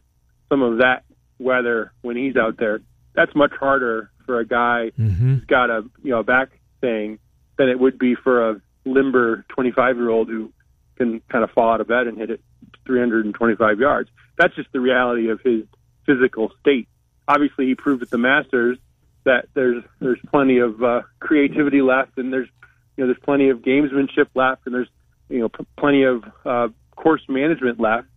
[0.50, 1.04] some of that
[1.40, 2.82] weather when he's out there,
[3.16, 5.10] that's much harder for a guy mm-hmm.
[5.12, 7.20] who's got a you know a back thing
[7.58, 10.54] than it would be for a limber 25 year old who
[10.96, 12.40] can kind of fall out of bed and hit it
[12.86, 14.10] 325 yards.
[14.38, 15.64] That's just the reality of his
[16.06, 16.88] physical state.
[17.28, 18.78] Obviously, he proved at the Masters
[19.26, 22.48] that there's there's plenty of uh, creativity left, and there's
[22.96, 24.90] you know there's plenty of gamesmanship left, and there's
[25.28, 28.08] you know p- plenty of uh, course management left.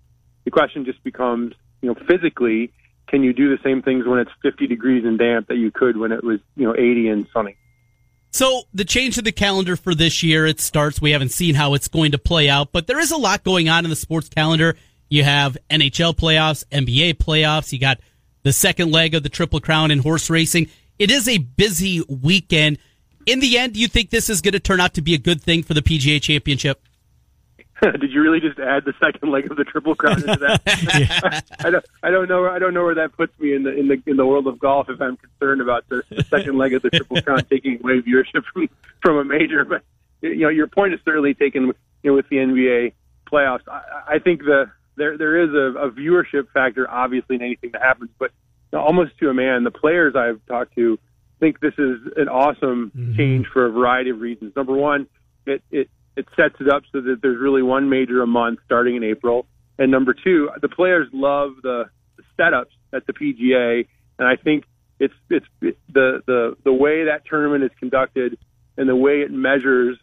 [0.44, 2.70] The question just becomes, you know, physically,
[3.06, 5.96] can you do the same things when it's 50 degrees and damp that you could
[5.96, 7.56] when it was, you know, 80 and sunny?
[8.30, 11.00] So the change of the calendar for this year, it starts.
[11.00, 13.68] We haven't seen how it's going to play out, but there is a lot going
[13.68, 14.76] on in the sports calendar.
[15.08, 17.72] You have NHL playoffs, NBA playoffs.
[17.72, 18.00] You got
[18.42, 20.68] the second leg of the Triple Crown in horse racing.
[20.98, 22.78] It is a busy weekend.
[23.26, 25.18] In the end, do you think this is going to turn out to be a
[25.18, 26.83] good thing for the PGA Championship?
[27.82, 31.44] Did you really just add the second leg of the Triple Crown into that?
[31.64, 31.84] I don't.
[32.02, 32.46] I don't know.
[32.46, 34.58] I don't know where that puts me in the in the in the world of
[34.58, 34.88] golf.
[34.88, 38.44] If I'm concerned about the, the second leg of the Triple Crown taking away viewership
[38.52, 38.68] from
[39.02, 39.82] from a major, but
[40.20, 41.72] you know, your point is certainly taken.
[42.02, 42.92] You know, with the NBA
[43.30, 47.70] playoffs, I, I think the there there is a, a viewership factor, obviously, in anything
[47.72, 48.10] that happens.
[48.18, 48.30] But
[48.72, 50.98] almost to a man, the players I've talked to
[51.40, 53.16] think this is an awesome mm-hmm.
[53.16, 54.54] change for a variety of reasons.
[54.56, 55.06] Number one,
[55.46, 58.96] it it it sets it up so that there's really one major a month starting
[58.96, 59.46] in April.
[59.78, 61.84] And number two, the players love the,
[62.16, 63.86] the setups at the PGA,
[64.18, 64.64] and I think
[65.00, 68.38] it's it's it, the the the way that tournament is conducted
[68.76, 69.98] and the way it measures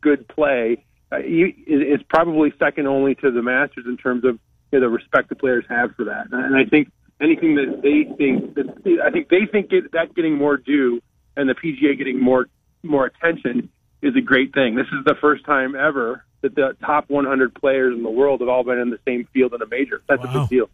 [0.00, 4.38] good play uh, is probably second only to the Masters in terms of
[4.70, 6.26] you know, the respect the players have for that.
[6.30, 6.88] And I think
[7.20, 11.00] anything that they think that I think they think it, that getting more due
[11.36, 12.46] and the PGA getting more
[12.82, 13.70] more attention
[14.04, 14.74] is a great thing.
[14.74, 18.48] This is the first time ever that the top 100 players in the world have
[18.48, 20.02] all been in the same field in a major.
[20.08, 20.30] That's wow.
[20.30, 20.70] a big deal.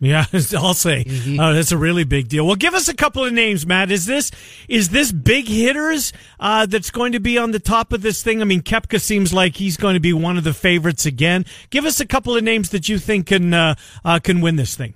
[0.00, 1.40] Yeah, I'll say mm-hmm.
[1.40, 2.46] uh, that's a really big deal.
[2.46, 3.90] Well, give us a couple of names, Matt.
[3.90, 4.30] Is this
[4.68, 8.40] is this big hitters uh, that's going to be on the top of this thing?
[8.40, 11.44] I mean, Koepka seems like he's going to be one of the favorites again.
[11.70, 14.76] Give us a couple of names that you think can uh, uh can win this
[14.76, 14.94] thing.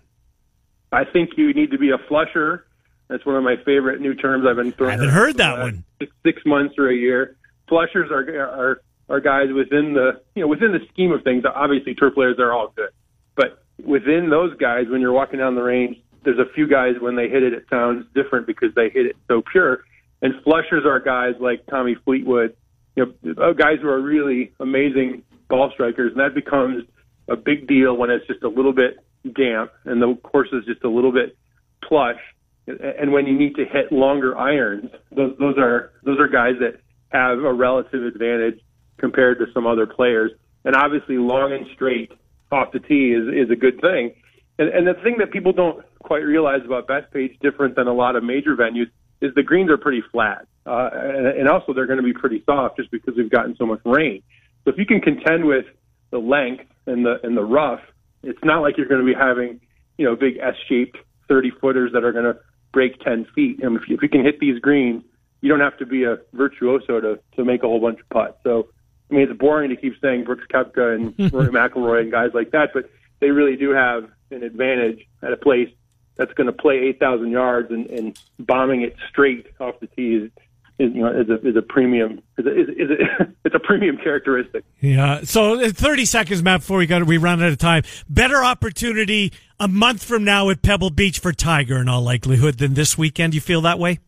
[0.92, 2.66] I think you need to be a flusher.
[3.08, 4.92] That's one of my favorite new terms I've been throwing.
[4.92, 5.84] I haven't heard that one.
[6.00, 7.36] Six, six months or a year
[7.72, 11.44] flushers are are are guys within the you know within the scheme of things.
[11.46, 12.90] Obviously, tour players are all good,
[13.34, 17.16] but within those guys, when you're walking down the range, there's a few guys when
[17.16, 19.84] they hit it, it sounds different because they hit it so pure.
[20.20, 22.54] And flushers are guys like Tommy Fleetwood,
[22.94, 26.84] you know, uh, guys who are really amazing ball strikers, and that becomes
[27.28, 28.98] a big deal when it's just a little bit
[29.34, 31.36] damp and the course is just a little bit
[31.82, 32.20] plush.
[32.66, 36.81] And when you need to hit longer irons, those those are those are guys that
[37.12, 38.60] have a relative advantage
[38.98, 40.32] compared to some other players.
[40.64, 42.12] And obviously, long and straight
[42.50, 44.14] off the tee is, is a good thing.
[44.58, 48.16] And, and the thing that people don't quite realize about Bethpage, different than a lot
[48.16, 50.46] of major venues, is the greens are pretty flat.
[50.66, 53.66] Uh, and, and also, they're going to be pretty soft just because we've gotten so
[53.66, 54.22] much rain.
[54.64, 55.64] So if you can contend with
[56.10, 57.80] the length and the and the rough,
[58.22, 59.60] it's not like you're going to be having
[59.98, 60.96] you know big S-shaped
[61.28, 62.38] 30 footers that are going to
[62.72, 63.62] break 10 feet.
[63.62, 65.02] And if you, if you can hit these greens,
[65.42, 68.38] you don't have to be a virtuoso to to make a whole bunch of putts.
[68.42, 68.68] So
[69.10, 72.52] I mean, it's boring to keep saying Brooks Koepka and Rory McIlroy and guys like
[72.52, 72.88] that, but
[73.20, 75.68] they really do have an advantage at a place
[76.16, 80.30] that's going to play 8,000 yards and, and bombing it straight off the tee is,
[80.78, 83.58] is you know is a is a premium is a, is, is a, it's a
[83.58, 84.64] premium characteristic.
[84.80, 85.20] Yeah.
[85.24, 87.82] So uh, 30 seconds, Matt, before we got we run out of time.
[88.08, 92.74] Better opportunity a month from now at Pebble Beach for Tiger in all likelihood than
[92.74, 93.34] this weekend.
[93.34, 93.98] You feel that way?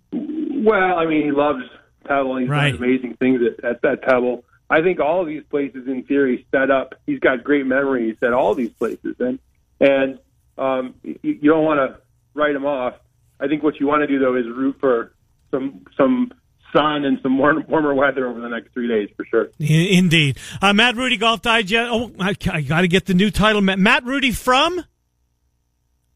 [0.64, 1.64] Well, I mean, he loves
[2.04, 2.36] Pebble.
[2.38, 2.70] He's right.
[2.70, 4.44] done amazing things at, at, at Pebble.
[4.70, 6.94] I think all of these places, in theory, set up.
[7.06, 9.38] He's got great memories at all these places, and
[9.80, 10.18] and
[10.56, 12.00] um, you, you don't want to
[12.34, 12.94] write him off.
[13.38, 15.12] I think what you want to do though is root for
[15.50, 16.32] some some
[16.74, 19.48] sun and some warm, warmer weather over the next three days for sure.
[19.58, 21.90] Indeed, uh, Matt Rudy Golf Digest.
[21.92, 23.60] Oh, I, I got to get the new title.
[23.60, 24.84] Matt Rudy from.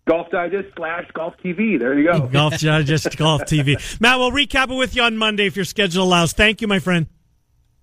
[0.09, 1.79] Golf Digest slash Golf TV.
[1.79, 2.27] There you go.
[2.33, 4.01] Golf Digest Golf TV.
[4.01, 6.33] Matt, we'll recap it with you on Monday if your schedule allows.
[6.33, 7.07] Thank you, my friend.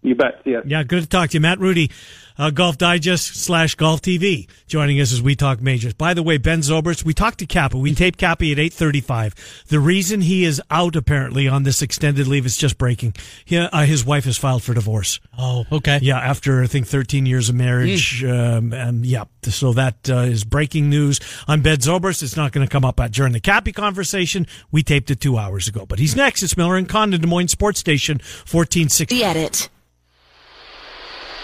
[0.02, 0.42] You bet.
[0.46, 0.62] Ya.
[0.66, 1.42] Yeah, good to talk to you.
[1.42, 1.92] Matt Rudy,
[2.38, 5.94] uh, Golf Digest slash Golf TV, joining us as we talk majors.
[5.94, 7.78] By the way, Ben Zobrist, we talked to Kappa.
[7.78, 9.66] We taped Kappa at 835.
[9.68, 13.16] The reason he is out, apparently, on this extended leave is just breaking.
[13.46, 15.20] He, uh, his wife has filed for divorce.
[15.38, 16.00] Oh, okay.
[16.02, 18.24] Yeah, after, I think, 13 years of marriage.
[18.24, 18.58] Mm.
[18.58, 22.24] Um, and yeah, so that uh, is breaking news on Ben Zobrist.
[22.24, 24.48] It's not going to come up at, during the Cappy conversation.
[24.72, 25.86] We taped it two hours ago.
[25.86, 26.44] But he's next.
[26.44, 29.16] It's Miller and Condon, Des Moines Sports Station, 1460.
[29.16, 29.70] The edit.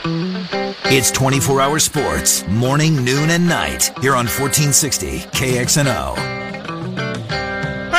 [0.04, 6.51] It's 24 hour sports, morning, noon, and night, here on 1460 KXNO.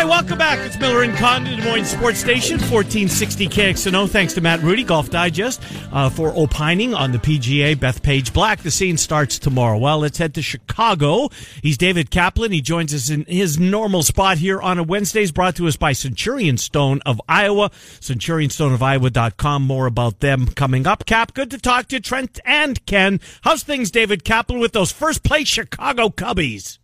[0.03, 0.59] Right, welcome back.
[0.59, 4.11] It's Miller and Condon, Des Moines Sports Station, 1460 KXNO.
[4.11, 5.63] Thanks to Matt Rudy, Golf Digest,
[5.93, 7.77] uh, for opining on the PGA.
[7.77, 8.63] Bethpage Black.
[8.63, 9.79] The scene starts tomorrow.
[9.79, 11.29] Well, let's head to Chicago.
[11.63, 12.51] He's David Kaplan.
[12.51, 15.21] He joins us in his normal spot here on a Wednesday.
[15.21, 17.71] Wednesdays, brought to us by Centurion Stone of Iowa.
[17.71, 19.63] CenturionStoneofIowa.com.
[19.63, 21.07] More about them coming up.
[21.07, 23.21] Cap, good to talk to Trent and Ken.
[23.43, 26.79] How's things, David Kaplan, with those first place Chicago Cubbies?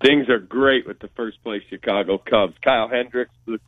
[0.00, 2.54] Things are great with the first place Chicago Cubs.
[2.62, 3.64] Kyle Hendricks looks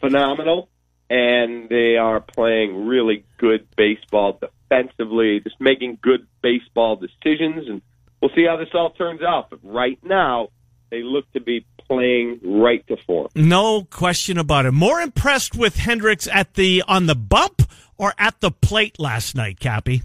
[0.00, 0.68] phenomenal,
[1.08, 7.82] and they are playing really good baseball defensively, just making good baseball decisions, and
[8.20, 9.50] we'll see how this all turns out.
[9.50, 10.48] But right now,
[10.90, 13.28] they look to be playing right to form.
[13.34, 14.72] No question about it.
[14.72, 17.62] More impressed with Hendricks at the on the bump
[17.96, 20.02] or at the plate last night, Cappy?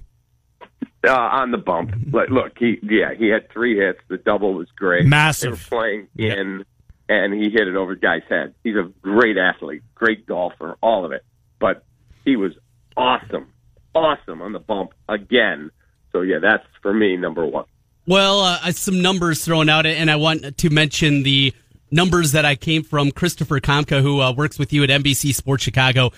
[1.04, 1.92] Uh, on the bump.
[2.12, 4.00] Like, look, he yeah, he had three hits.
[4.08, 5.06] The double was great.
[5.06, 5.66] Massive.
[5.68, 6.64] Playing in,
[7.10, 8.54] and he hit it over the guy's head.
[8.64, 11.26] He's a great athlete, great golfer, all of it.
[11.60, 11.84] But
[12.24, 12.52] he was
[12.96, 13.52] awesome,
[13.96, 15.72] awesome on the bump again.
[16.12, 17.66] So yeah, that's for me number one.
[18.08, 21.54] Well, uh, some numbers thrown out, and I want to mention the
[21.92, 25.64] numbers that I came from Christopher Kamka, who uh, works with you at NBC Sports
[25.64, 26.12] Chicago.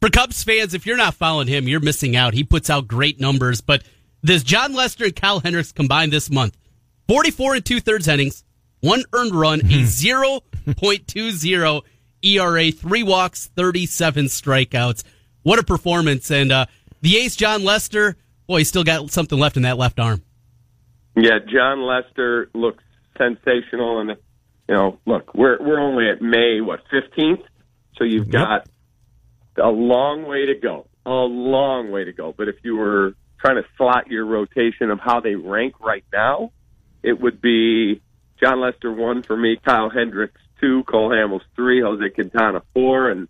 [0.00, 2.34] For Cubs fans, if you're not following him, you're missing out.
[2.34, 3.82] He puts out great numbers, but
[4.22, 6.56] this Jon Lester and Kyle Hendricks combined this month
[7.08, 8.44] 44 and two thirds innings,
[8.80, 11.82] one earned run, a 0.20
[12.22, 15.02] ERA, three walks, 37 strikeouts.
[15.42, 16.30] What a performance.
[16.30, 16.66] And uh,
[17.00, 20.22] the ace, Jon Lester, boy, he's still got something left in that left arm.
[21.16, 22.84] Yeah, Jon Lester looks
[23.18, 27.40] sensational, and you know, look, we're we're only at May what fifteenth,
[27.96, 28.32] so you've Yep.
[28.32, 28.68] got
[29.56, 32.32] a long way to go, a long way to go.
[32.36, 36.52] But if you were trying to slot your rotation of how they rank right now,
[37.02, 38.00] it would be
[38.42, 43.28] Jon Lester one for me, Kyle Hendricks two, Cole Hamels three, Jose Quintana four, and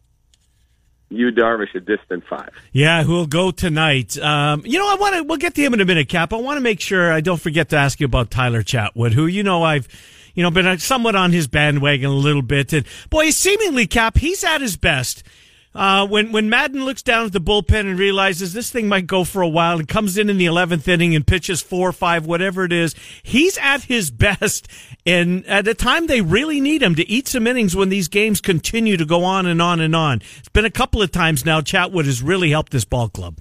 [1.11, 2.51] Yu Darvish a distant five.
[2.73, 4.17] Yeah, who'll go tonight?
[4.19, 5.23] Um, you know, I want to.
[5.25, 6.33] We'll get to him in a minute, Cap.
[6.33, 9.27] I want to make sure I don't forget to ask you about Tyler Chatwood, who
[9.27, 9.89] you know I've,
[10.35, 14.45] you know, been somewhat on his bandwagon a little bit, and boy, seemingly Cap, he's
[14.45, 15.25] at his best.
[15.73, 19.23] Uh, when when Maddon looks down at the bullpen and realizes this thing might go
[19.23, 22.27] for a while and comes in in the eleventh inning and pitches four or five,
[22.27, 24.67] whatever it is, he's at his best.
[25.07, 28.41] And at a time they really need him to eat some innings when these games
[28.41, 30.23] continue to go on and on and on.
[30.39, 31.61] It's been a couple of times now.
[31.61, 33.39] Chatwood has really helped this ball club.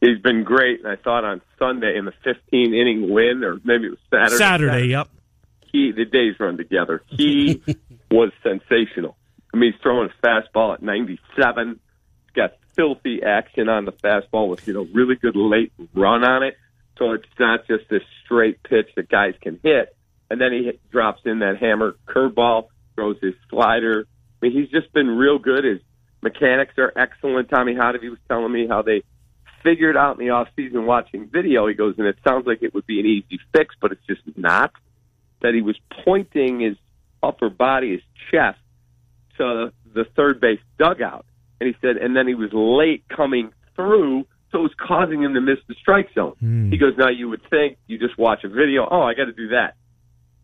[0.00, 3.86] He's been great, and I thought on Sunday in the 15 inning win, or maybe
[3.86, 4.36] it was Saturday.
[4.36, 5.08] Saturday, yep.
[5.70, 7.02] he the days run together.
[7.08, 7.62] He
[8.10, 9.16] was sensational.
[9.52, 11.68] I mean, he's throwing a fastball at 97.
[11.68, 16.42] He's got filthy action on the fastball with you know really good late run on
[16.42, 16.56] it.
[16.98, 19.94] So it's not just this straight pitch that guys can hit.
[20.30, 24.06] And then he drops in that hammer curveball, throws his slider.
[24.08, 25.64] I mean, he's just been real good.
[25.64, 25.80] His
[26.22, 27.50] mechanics are excellent.
[27.50, 29.02] Tommy Hotovy was telling me how they
[29.62, 31.66] figured out in the off season watching video.
[31.66, 34.22] He goes, and it sounds like it would be an easy fix, but it's just
[34.36, 34.72] not.
[35.42, 36.76] That he was pointing his
[37.22, 38.58] upper body, his chest,
[39.38, 41.26] to the third base dugout.
[41.60, 45.34] And he said, and then he was late coming through, so it was causing him
[45.34, 46.34] to miss the strike zone.
[46.40, 46.70] Hmm.
[46.70, 49.32] He goes, now you would think you just watch a video, oh, I got to
[49.32, 49.74] do that.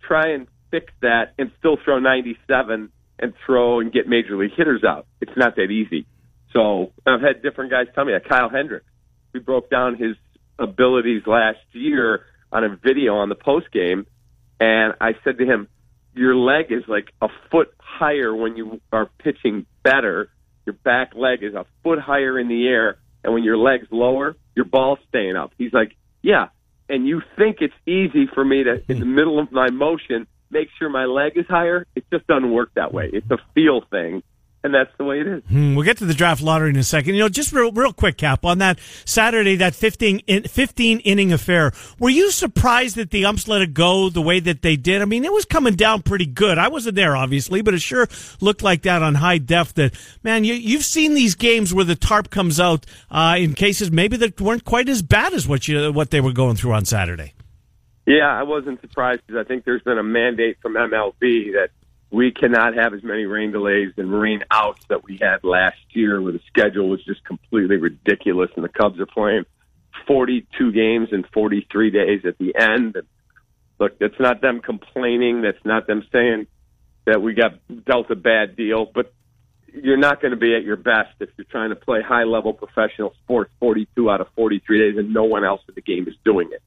[0.06, 4.84] Try and fix that and still throw 97 and throw and get major league hitters
[4.84, 5.06] out.
[5.20, 6.06] It's not that easy.
[6.52, 8.28] So I've had different guys tell me that.
[8.28, 8.86] Kyle Hendricks,
[9.32, 10.16] we broke down his
[10.58, 14.06] abilities last year on a video on the post game,
[14.60, 15.68] and I said to him,
[16.18, 20.30] "Your leg is like a foot higher when you are pitching better.
[20.66, 24.36] Your back leg is a foot higher in the air, and when your leg's lower,
[24.54, 26.48] your ball's staying up." He's like, "Yeah."
[26.90, 29.14] And you think it's easy for me to, in the hmm.
[29.14, 31.86] middle of my motion, make sure my leg is higher?
[31.94, 33.10] It just doesn't work that way.
[33.12, 34.22] It's a feel thing,
[34.64, 35.42] and that's the way it is.
[35.48, 37.14] Hmm, we'll get to the draft lottery in a second.
[37.14, 41.32] You know, just real, real quick, Cap, on that Saturday, that 15, in, 15 inning
[41.32, 45.00] affair, were you surprised that the umps let it go the way that they did?
[45.00, 46.58] I mean, it was coming down pretty good.
[46.58, 48.08] I wasn't there, obviously, but it sure
[48.40, 51.96] looked like that on high def that, man, you, you've seen these games where the
[51.96, 55.92] tarp comes out uh, in cases maybe that weren't quite as bad as what you
[55.92, 57.32] what they were going through on Saturday.
[58.06, 61.68] Yeah, I wasn't surprised because I think there's been a mandate from MLB that
[62.10, 66.20] we cannot have as many rain delays and rain outs that we had last year,
[66.20, 69.44] where the schedule was just completely ridiculous, and the Cubs are playing
[70.06, 72.96] 42 games in 43 days at the end.
[72.96, 73.06] And
[73.78, 75.42] look, that's not them complaining.
[75.42, 76.46] That's not them saying
[77.04, 77.54] that we got
[77.84, 79.12] dealt a bad deal, but
[79.72, 82.52] you're not going to be at your best if you're trying to play high level
[82.54, 86.14] professional sports 42 out of 43 days and no one else in the game is
[86.24, 86.62] doing it.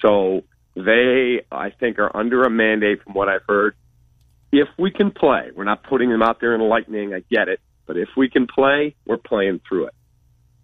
[0.00, 0.44] So
[0.74, 3.74] they, I think, are under a mandate from what I've heard.
[4.56, 7.12] If we can play, we're not putting them out there in lightning.
[7.12, 9.94] I get it, but if we can play, we're playing through it.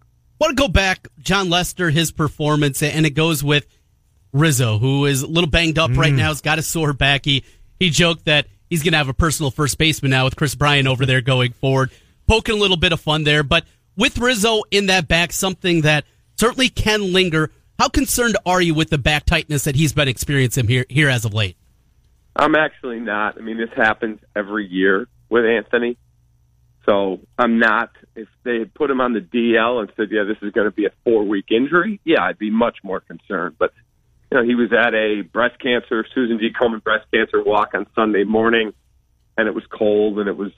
[0.01, 3.67] I want to go back, Jon Lester, his performance, and it goes with
[4.31, 5.97] Rizzo, who is a little banged up mm.
[5.97, 6.29] right now.
[6.29, 7.25] He's got a sore back.
[7.25, 7.43] He
[7.79, 10.87] he joked that he's going to have a personal first baseman now with Kris Bryant
[10.87, 11.91] over there going forward,
[12.27, 13.43] poking a little bit of fun there.
[13.43, 13.65] But
[13.97, 16.05] with Rizzo in that back, something that
[16.37, 17.51] certainly can linger.
[17.77, 21.25] How concerned are you with the back tightness that he's been experiencing here here as
[21.25, 21.57] of late?
[22.35, 23.37] I'm actually not.
[23.37, 25.97] I mean, this happens every year with Anthony.
[26.85, 27.91] So I'm not.
[28.15, 30.71] If they had put him on the DL and said, "Yeah, this is going to
[30.71, 33.55] be a four week injury," yeah, I'd be much more concerned.
[33.59, 33.71] But
[34.31, 36.49] you know, he was at a breast cancer, Susan G.
[36.51, 38.73] Komen breast cancer walk on Sunday morning,
[39.37, 40.51] and it was cold and it was,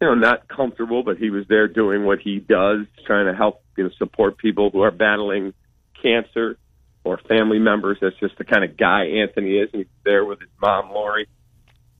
[0.00, 1.02] you know, not comfortable.
[1.02, 4.70] But he was there doing what he does, trying to help, you know, support people
[4.70, 5.52] who are battling
[6.00, 6.58] cancer
[7.06, 7.98] or family members.
[8.00, 9.70] That's just the kind of guy Anthony is.
[9.72, 11.28] And he's there with his mom, Lori.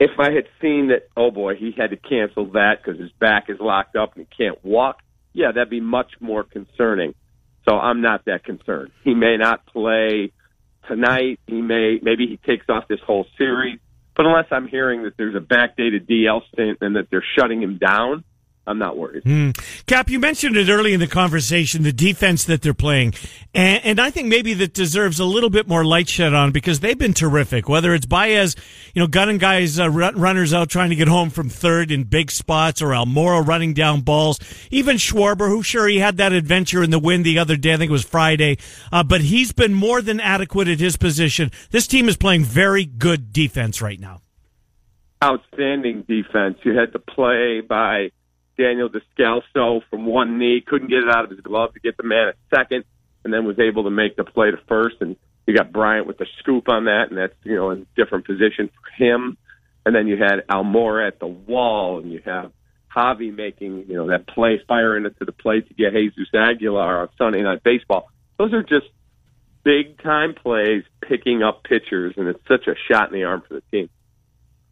[0.01, 3.45] If I had seen that, oh boy, he had to cancel that because his back
[3.49, 4.99] is locked up and he can't walk,
[5.33, 7.15] yeah, that'd be much more concerning.
[7.69, 8.91] So I'm not that concerned.
[9.05, 10.33] He may not play
[10.89, 11.39] tonight.
[11.47, 13.79] He may, maybe he takes off this whole series.
[14.17, 17.79] But unless I'm hearing that there's a backdated DL stint and that they're shutting him
[17.79, 18.25] down,
[18.67, 19.23] I'm not worried.
[19.23, 19.57] Mm.
[19.87, 23.15] Cap, you mentioned it early in the conversation, the defense that they're playing.
[23.55, 26.81] And, and, I think maybe that deserves a little bit more light shed on because
[26.81, 27.69] they've been terrific.
[27.69, 28.57] Whether it's Baez,
[28.93, 32.31] you know, gunning guys, uh, runners out trying to get home from third in big
[32.33, 34.41] spots or Almora running down balls.
[34.71, 37.75] Even Schwarber, who sure he had that adventure in the wind the other day.
[37.75, 38.59] I think it was Friday.
[38.91, 41.53] Uh, but he's been more than adequate at his position.
[41.71, 44.23] This team is playing very good defense right now.
[45.23, 46.59] Outstanding defense.
[46.65, 48.11] You had to play by
[48.59, 52.03] Daniel Descalso from one knee, couldn't get it out of his glove to get the
[52.03, 52.85] man at second,
[53.25, 54.97] and then was able to make the play to first.
[55.01, 58.27] And you got Bryant with the scoop on that, and that's you know in different
[58.27, 59.37] position for him.
[59.85, 62.51] And then you had Almora at the wall, and you have
[62.95, 67.03] Javi making you know that play, firing it to the plate to get Jesus Aguilar
[67.03, 68.11] on Sunday Night Baseball.
[68.39, 68.87] Those are just
[69.65, 73.55] big time plays, picking up pitchers, and it's such a shot in the arm for
[73.55, 73.91] the team.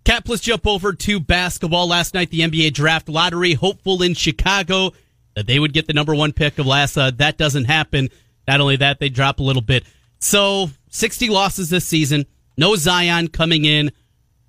[0.04, 1.88] Cap, let's jump over to basketball.
[1.88, 4.92] Last night, the NBA draft lottery, hopeful in Chicago
[5.34, 6.98] that they would get the number one pick of last.
[6.98, 8.10] Uh, that doesn't happen.
[8.46, 9.84] Not only that, they drop a little bit.
[10.18, 12.26] So, 60 losses this season.
[12.58, 13.92] No Zion coming in.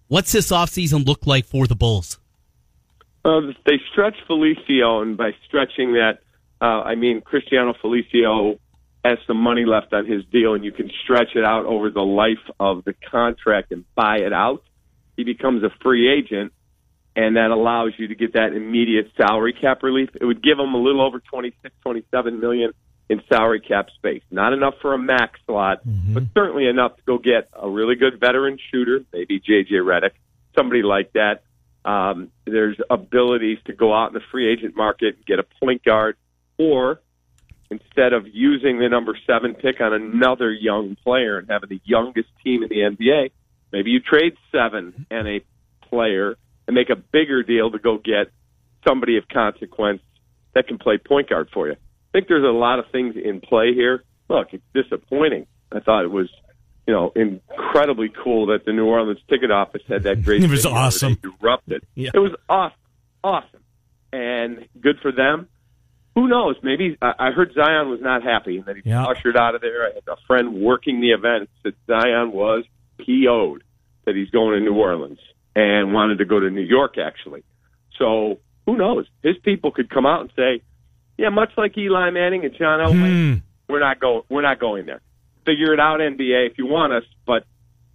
[0.09, 2.19] What's this offseason look like for the Bulls?
[3.23, 6.19] Uh, they stretch Felicio, and by stretching that,
[6.61, 8.59] uh, I mean Cristiano Felicio
[9.05, 12.01] has some money left on his deal, and you can stretch it out over the
[12.01, 14.61] life of the contract and buy it out
[15.17, 16.53] he becomes a free agent,
[17.15, 20.09] and that allows you to get that immediate salary cap relief.
[20.19, 22.71] It would give him a little over 26, 27 million
[23.09, 24.23] in salary cap space.
[24.31, 26.13] Not enough for a max slot, mm-hmm.
[26.13, 30.11] but certainly enough to go get a really good veteran shooter, maybe JJ Redick,
[30.55, 31.43] somebody like that.
[31.85, 35.83] Um, there's abilities to go out in the free agent market and get a point
[35.83, 36.17] guard,
[36.57, 36.99] or
[37.69, 42.29] instead of using the number seven pick on another young player and having the youngest
[42.43, 43.31] team in the NBA,
[43.75, 45.41] Maybe you trade seven and a
[45.89, 48.31] player and make a bigger deal to go get
[48.87, 50.01] somebody of consequence
[50.53, 51.73] that can play point guard for you.
[51.73, 51.77] I
[52.13, 54.05] think there's a lot of things in play here.
[54.29, 55.47] Look, it's disappointing.
[55.73, 56.29] I thought it was,
[56.87, 60.41] you know, incredibly cool that the New Orleans ticket office had that great.
[60.45, 61.19] it was awesome.
[61.41, 61.83] Erupted.
[61.95, 62.11] Yeah.
[62.13, 62.79] It was awesome,
[63.25, 63.63] awesome,
[64.13, 65.49] and good for them.
[66.15, 66.55] Who knows?
[66.63, 69.05] Maybe I heard Zion was not happy and that he yeah.
[69.05, 69.85] ushered out of there.
[69.85, 72.63] I had a friend working the event said Zion was
[72.97, 73.63] PO'd
[74.05, 75.19] that he's going to New Orleans
[75.55, 77.43] and wanted to go to New York actually.
[77.97, 79.07] So who knows?
[79.23, 80.61] His people could come out and say,
[81.17, 83.39] "Yeah, much like Eli Manning and John Elway, hmm.
[83.71, 84.23] we're not going.
[84.29, 85.01] We're not going there.
[85.45, 87.45] Figure it out, NBA, if you want us, but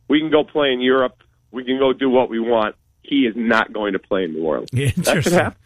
[0.09, 1.23] we can go play in Europe.
[1.51, 2.77] We can go do what we want.
[3.03, 4.71] He is not going to play in New Orleans.
[5.07, 5.59] Happen.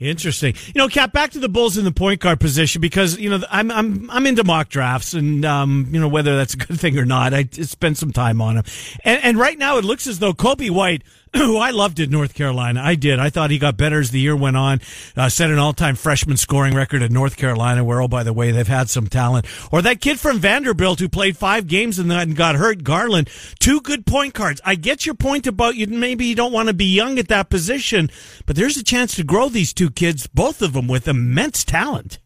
[0.00, 0.54] Interesting.
[0.66, 3.40] You know, Cap, back to the Bulls in the point guard position because you know
[3.50, 6.96] I'm I'm I'm into mock drafts and um you know whether that's a good thing
[6.98, 7.34] or not.
[7.34, 8.64] I spent some time on them,
[9.04, 11.02] and and right now it looks as though Coby White
[11.36, 12.80] who I loved at North Carolina.
[12.82, 13.18] I did.
[13.18, 14.80] I thought he got better as the year went on.
[15.16, 18.50] Uh, set an all-time freshman scoring record at North Carolina, where, oh, by the way,
[18.50, 19.46] they've had some talent.
[19.70, 23.28] Or that kid from Vanderbilt who played five games and then got hurt, Garland.
[23.58, 24.60] Two good point guards.
[24.64, 25.86] I get your point about you.
[25.86, 28.10] Maybe you don't want to be young at that position,
[28.46, 32.18] but there's a chance to grow these two kids, both of them with immense talent.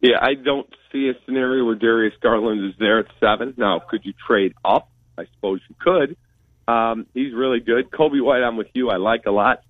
[0.00, 3.54] Yeah, I don't see a scenario where Darius Garland is there at seven.
[3.56, 4.88] Now, could you trade up?
[5.16, 6.16] I suppose you could.
[6.68, 7.90] Um, he's really good.
[7.90, 8.90] Coby White, I'm with you.
[8.90, 9.62] I like a lot.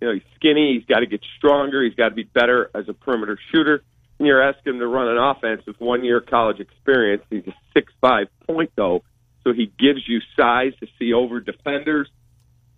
[0.00, 0.74] You know, he's skinny.
[0.74, 1.82] He's got to get stronger.
[1.82, 3.82] He's got to be better as a perimeter shooter.
[4.18, 7.22] And you're asking him to run an offense with one year college experience.
[7.30, 9.02] He's a six five point though,
[9.44, 12.08] so he gives you size to see over defenders.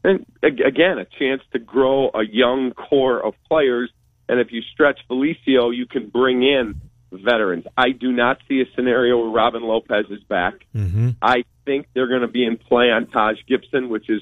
[0.05, 3.91] and again, a chance to grow a young core of players.
[4.29, 6.81] And if you stretch Felicio, you can bring in
[7.13, 7.65] veterans.
[7.77, 10.55] I do not see a scenario where Robin Lopez is back.
[10.75, 11.11] Mm-hmm.
[11.21, 14.21] I think they're going to be in play on Taj Gibson, which is,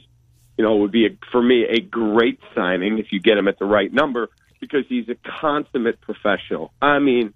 [0.59, 3.59] you know, would be a, for me a great signing if you get him at
[3.59, 4.29] the right number
[4.61, 6.75] because he's a consummate professional.
[6.83, 7.33] I mean,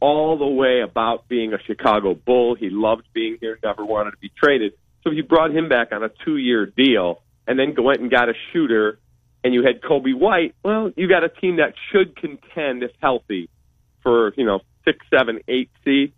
[0.00, 2.56] all the way about being a Chicago Bull.
[2.56, 4.74] He loved being here, never wanted to be traded.
[5.02, 8.28] So if you brought him back on a two-year deal and then went and got
[8.28, 8.98] a shooter,
[9.42, 13.48] and you had Coby White, well, you got a team that should contend if healthy
[14.02, 16.12] for you know six, seven, eight seed.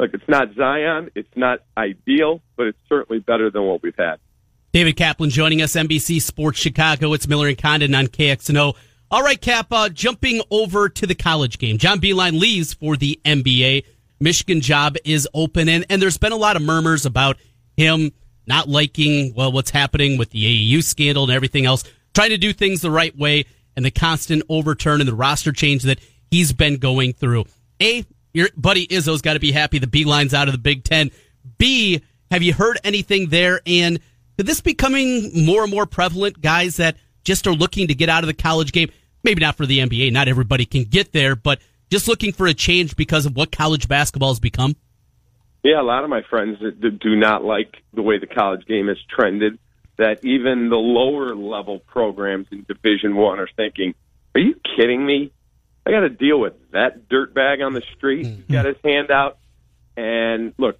[0.00, 4.16] Look, it's not Zion, it's not ideal, but it's certainly better than what we've had.
[4.72, 7.12] David Kaplan joining us, NBC Sports Chicago.
[7.12, 8.76] It's Miller and Condon on KXNO.
[9.10, 11.76] All right, Cap, uh, jumping over to the college game.
[11.76, 13.84] John Beilein leaves for the NBA.
[14.20, 17.36] Michigan job is open, and, and there's been a lot of murmurs about
[17.76, 18.10] him
[18.46, 21.84] not liking, well, what's happening with the AAU scandal and everything else,
[22.14, 23.44] trying to do things the right way,
[23.76, 27.44] and the constant overturn and the roster change that he's been going through.
[27.82, 31.10] A, your buddy Izzo's got to be happy the Beilein's out of the Big Ten.
[31.58, 33.60] B, have you heard anything there?
[33.66, 34.00] And
[34.36, 36.40] could this becoming more and more prevalent?
[36.40, 38.90] Guys that just are looking to get out of the college game.
[39.22, 40.12] Maybe not for the NBA.
[40.12, 41.60] Not everybody can get there, but
[41.90, 44.76] just looking for a change because of what college basketball has become.
[45.62, 48.96] Yeah, a lot of my friends do not like the way the college game has
[49.14, 49.58] trended.
[49.98, 53.94] That even the lower level programs in Division One are thinking,
[54.34, 55.32] "Are you kidding me?
[55.86, 58.26] I got to deal with that dirtbag on the street.
[58.26, 58.68] He's got mm-hmm.
[58.68, 59.38] his hand out,
[59.96, 60.78] and look,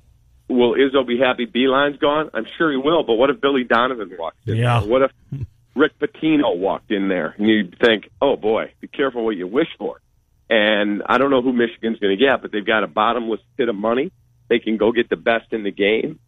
[0.49, 2.31] will Izzo be happy Beilein's gone?
[2.35, 3.03] I'm sure he will.
[3.03, 4.57] But what if Billy Donovan walked in?
[4.57, 4.81] Yeah.
[4.81, 4.89] There?
[4.89, 5.13] What if
[5.75, 7.35] Rick Pitino walked in there?
[7.39, 10.01] And you'd think, oh boy, be careful what you wish for.
[10.49, 13.69] And I don't know who Michigan's going to get, but they've got a bottomless pit
[13.69, 14.11] of money.
[14.49, 16.19] They can go get the best in the game.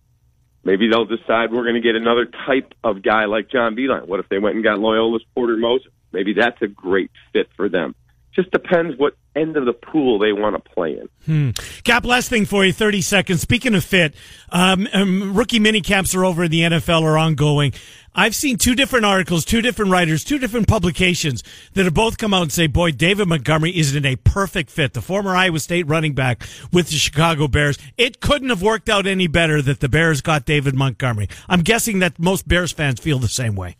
[0.64, 4.06] Maybe they'll decide we're going to get another type of guy like John Beilein.
[4.06, 5.88] What if they went and got Loyola's Porter Moser?
[6.12, 7.96] Maybe that's a great fit for them
[8.34, 11.08] just depends what end of the pool they want to play in.
[11.26, 11.50] Hmm.
[11.84, 13.40] Cap, last thing for you, 30 seconds.
[13.40, 14.14] Speaking of fit,
[14.50, 17.72] um, um, rookie mini camps are over in the NFL are ongoing.
[18.14, 22.34] I've seen two different articles, two different writers, two different publications that have both come
[22.34, 24.92] out and say, boy, David Montgomery is in a perfect fit.
[24.92, 27.78] The former Iowa State running back with the Chicago Bears.
[27.96, 31.28] It couldn't have worked out any better that the Bears got David Montgomery.
[31.48, 33.76] I'm guessing that most Bears fans feel the same way.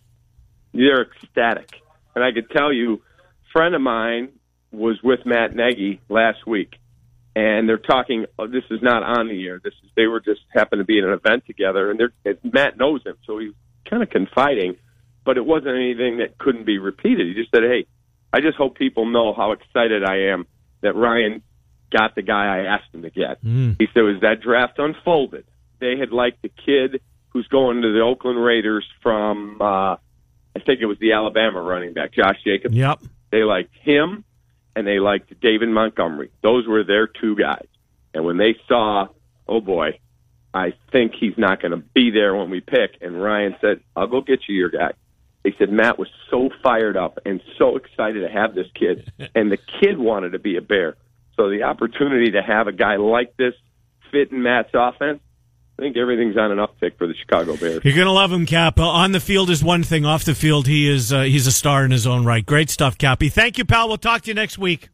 [0.72, 1.68] They're ecstatic.
[2.14, 3.02] And I could tell you,
[3.52, 4.30] friend of mine
[4.72, 6.76] was with Matt Nagy last week,
[7.36, 8.26] and they're talking.
[8.38, 9.60] Oh, this is not on the air.
[9.62, 12.78] This is they were just happened to be at an event together, and they're Matt
[12.78, 13.52] knows him, so he's
[13.88, 14.76] kind of confiding.
[15.24, 17.28] But it wasn't anything that couldn't be repeated.
[17.28, 17.86] He just said, "Hey,
[18.32, 20.46] I just hope people know how excited I am
[20.80, 21.42] that Ryan
[21.90, 23.76] got the guy I asked him to get." Mm.
[23.78, 25.44] He said, "As that draft unfolded,
[25.78, 29.96] they had liked the kid who's going to the Oakland Raiders from." uh
[30.54, 32.74] I think it was the Alabama running back, Josh Jacobs.
[32.74, 33.00] Yep.
[33.30, 34.24] They liked him
[34.74, 36.30] and they liked David Montgomery.
[36.42, 37.66] Those were their two guys.
[38.14, 39.08] And when they saw,
[39.48, 39.98] oh boy,
[40.54, 44.06] I think he's not going to be there when we pick, and Ryan said, I'll
[44.06, 44.92] go get you your guy.
[45.44, 49.50] They said Matt was so fired up and so excited to have this kid, and
[49.50, 50.96] the kid wanted to be a Bear.
[51.36, 53.54] So the opportunity to have a guy like this
[54.10, 55.20] fit in Matt's offense,
[55.78, 57.84] I think everything's on an uptick for the Chicago Bears.
[57.84, 58.78] You're gonna love him, Cap.
[58.78, 60.04] Uh, on the field is one thing.
[60.04, 62.44] Off the field, he is uh, he's a star in his own right.
[62.44, 63.28] Great stuff, Cappy.
[63.28, 63.88] Thank you, pal.
[63.88, 64.90] We'll talk to you next week.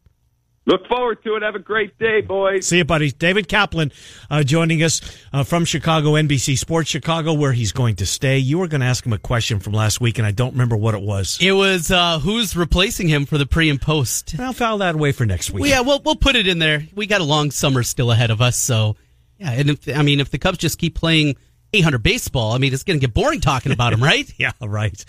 [0.69, 1.43] Look forward to it.
[1.43, 2.67] Have a great day, boys.
[2.67, 3.11] See you, buddy.
[3.11, 3.91] David Kaplan
[4.29, 5.01] uh, joining us
[5.33, 8.37] uh, from Chicago, NBC Sports Chicago, where he's going to stay.
[8.37, 10.77] You were going to ask him a question from last week, and I don't remember
[10.77, 11.39] what it was.
[11.41, 14.39] It was uh, who's replacing him for the pre and post.
[14.39, 15.63] I'll file that away for next week.
[15.63, 16.87] Well, yeah, we'll we'll put it in there.
[16.95, 18.97] We got a long summer still ahead of us, so
[19.39, 19.53] yeah.
[19.53, 21.37] And if, I mean, if the Cubs just keep playing
[21.73, 24.31] 800 baseball, I mean, it's going to get boring talking about them, right?
[24.39, 25.05] yeah, right.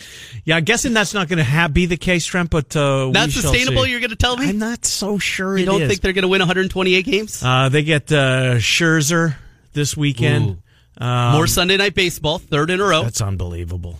[0.45, 2.49] Yeah, I'm guessing that's not going to have, be the case, Trent.
[2.49, 3.85] But uh, not sustainable.
[3.85, 4.49] You're going to tell me?
[4.49, 5.57] I'm not so sure.
[5.57, 5.87] you don't is.
[5.89, 7.41] think they're going to win 128 games?
[7.43, 9.35] Uh, they get uh, Scherzer
[9.73, 10.61] this weekend.
[10.97, 13.03] Um, More Sunday night baseball, third in a row.
[13.03, 13.97] That's unbelievable.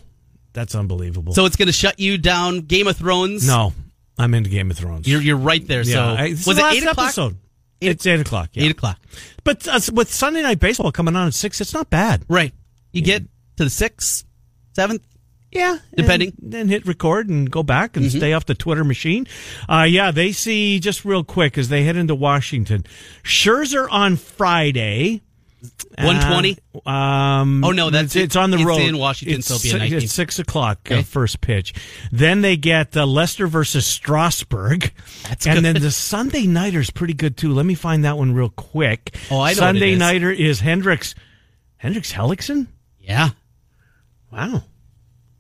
[0.52, 1.34] That's unbelievable.
[1.34, 2.62] So it's going to shut you down.
[2.62, 3.48] Game of Thrones.
[3.48, 3.74] no,
[4.18, 5.08] I'm into Game of Thrones.
[5.08, 5.84] you're you're right there.
[5.84, 7.06] yeah, so I- was the it eight o'clock?
[7.06, 7.38] episode?
[7.82, 8.50] It's eight o'clock.
[8.54, 8.66] Yeah.
[8.66, 9.00] Eight o'clock.
[9.44, 12.26] But uh, with Sunday Night Baseball coming on at six, it's not bad.
[12.28, 12.54] Right.
[12.92, 13.24] You get
[13.58, 14.26] to the sixth,
[14.74, 15.04] seventh.
[15.52, 16.34] Yeah, Depending.
[16.38, 19.26] Then hit record and go back and stay off the Twitter machine.
[19.68, 22.86] Uh, yeah, they see just real quick as they head into Washington.
[23.24, 25.22] Scherzer on Friday.
[25.98, 26.58] 120?
[26.86, 29.56] Uh, um, Oh, no, that's it's, it's on the it's road in Washington, It's, so
[29.56, 29.98] it'll be a si- night game.
[30.00, 31.74] it's six o'clock uh, first pitch.
[32.12, 34.92] Then they get uh, Lester versus Strasburg.
[35.28, 35.64] That's and good.
[35.76, 37.54] then the Sunday nighter's pretty good too.
[37.54, 39.16] Let me find that one real quick.
[39.30, 40.00] Oh, I know Sunday is.
[40.00, 41.16] nighter is Hendricks.
[41.78, 42.68] Hendricks Hellickson.
[43.00, 43.30] Yeah.
[44.32, 44.64] Wow.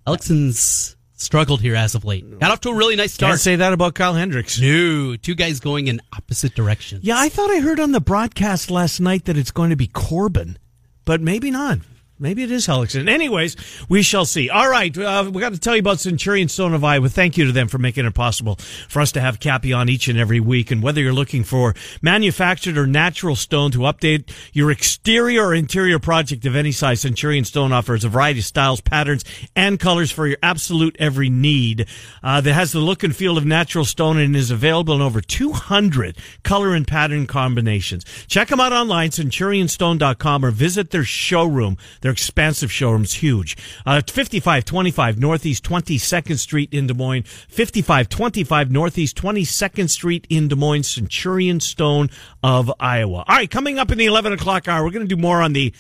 [0.05, 2.39] Hellickson's struggled here as of late.
[2.39, 3.31] Got off to a really nice start.
[3.31, 4.59] Can't say that about Kyle Hendricks.
[4.59, 7.03] No, two guys going in opposite directions.
[7.03, 9.87] Yeah, I thought I heard on the broadcast last night that it's going to be
[9.87, 10.57] Corbin,
[11.05, 11.79] but maybe not.
[12.21, 13.07] Maybe it is Hellickson.
[13.07, 13.55] Anyways,
[13.87, 14.49] we shall see.
[14.49, 17.07] All right, uh, we got to tell you about Centurion Stone of Iowa.
[17.07, 18.57] Thank you to them for making it possible
[18.89, 20.69] for us to have Cappy on each and every week.
[20.69, 25.97] And whether you're looking for manufactured or natural stone to update your exterior or interior
[25.97, 29.23] project of any size, Centurion Stone offers a variety of styles, patterns,
[29.55, 31.85] and colors for your absolute every need.
[32.21, 35.21] Uh, that has the look and feel of natural stone and is available in over
[35.21, 38.03] 200 color and pattern combinations.
[38.27, 41.77] Check them out online, centurionstone.com, or visit their showroom.
[42.09, 43.55] Their expansive showroom's huge.
[43.85, 47.21] Uh, 5525 Northeast 22nd Street in Des Moines.
[47.49, 52.09] 5525 Northeast 22nd Street in Des Moines, Centurion Stone
[52.41, 53.25] of Iowa.
[53.27, 55.53] All right, coming up in the 11 o'clock hour, we're going to do more on
[55.53, 55.71] the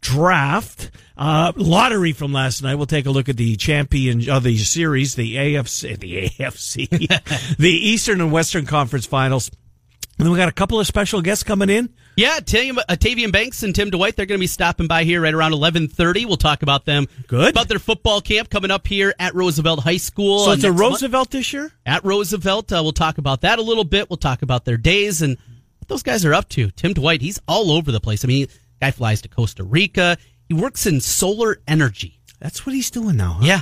[0.00, 2.76] draft uh, lottery from last night.
[2.76, 7.70] We'll take a look at the champion of the series, the AFC, the AFC, the
[7.70, 9.50] Eastern and Western Conference Finals.
[10.18, 11.92] And then we got a couple of special guests coming in.
[12.16, 15.20] Yeah, Tavian, uh, Tavian Banks and Tim Dwight, they're going to be stopping by here
[15.20, 16.26] right around 1130.
[16.26, 17.08] We'll talk about them.
[17.26, 17.50] Good.
[17.50, 20.44] About their football camp coming up here at Roosevelt High School.
[20.44, 20.92] So it's a next month.
[20.92, 21.72] Roosevelt this year?
[21.84, 22.72] At Roosevelt.
[22.72, 24.08] Uh, we'll talk about that a little bit.
[24.10, 25.36] We'll talk about their days and
[25.78, 26.70] what those guys are up to.
[26.70, 28.24] Tim Dwight, he's all over the place.
[28.24, 28.46] I mean,
[28.80, 30.16] guy flies to Costa Rica.
[30.48, 32.20] He works in solar energy.
[32.38, 33.38] That's what he's doing now.
[33.40, 33.46] Huh?
[33.46, 33.60] Yeah,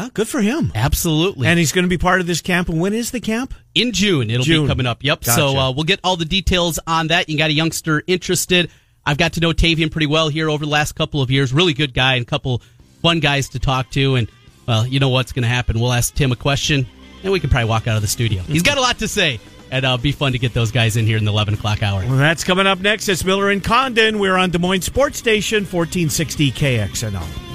[0.00, 0.72] Well, good for him.
[0.74, 1.46] absolutely.
[1.46, 2.68] And he's going to be part of this camp.
[2.68, 3.52] And when is the camp?
[3.74, 4.30] in June.
[4.30, 4.64] It'll June.
[4.64, 5.04] be coming up.
[5.04, 5.24] Yep.
[5.24, 5.36] Gotcha.
[5.36, 7.28] So uh, we'll get all the details on that.
[7.28, 8.70] You got a youngster interested.
[9.06, 11.52] I've got to know Tavian pretty well here over the last couple of years.
[11.52, 12.62] Really good guy and a couple
[13.02, 14.16] fun guys to talk to.
[14.16, 14.28] And
[14.66, 15.78] well, you know what's going to happen.
[15.80, 16.86] We'll ask Tim a question,
[17.22, 18.42] and we can probably walk out of the studio.
[18.42, 19.40] He's got a lot to say,
[19.70, 22.00] and uh, be fun to get those guys in here in the eleven o'clock hour.
[22.00, 23.08] Well, that's coming up next.
[23.08, 24.18] It's Miller and Condon.
[24.18, 27.49] We're on Des Moines Sports Station, 1460 KXNO.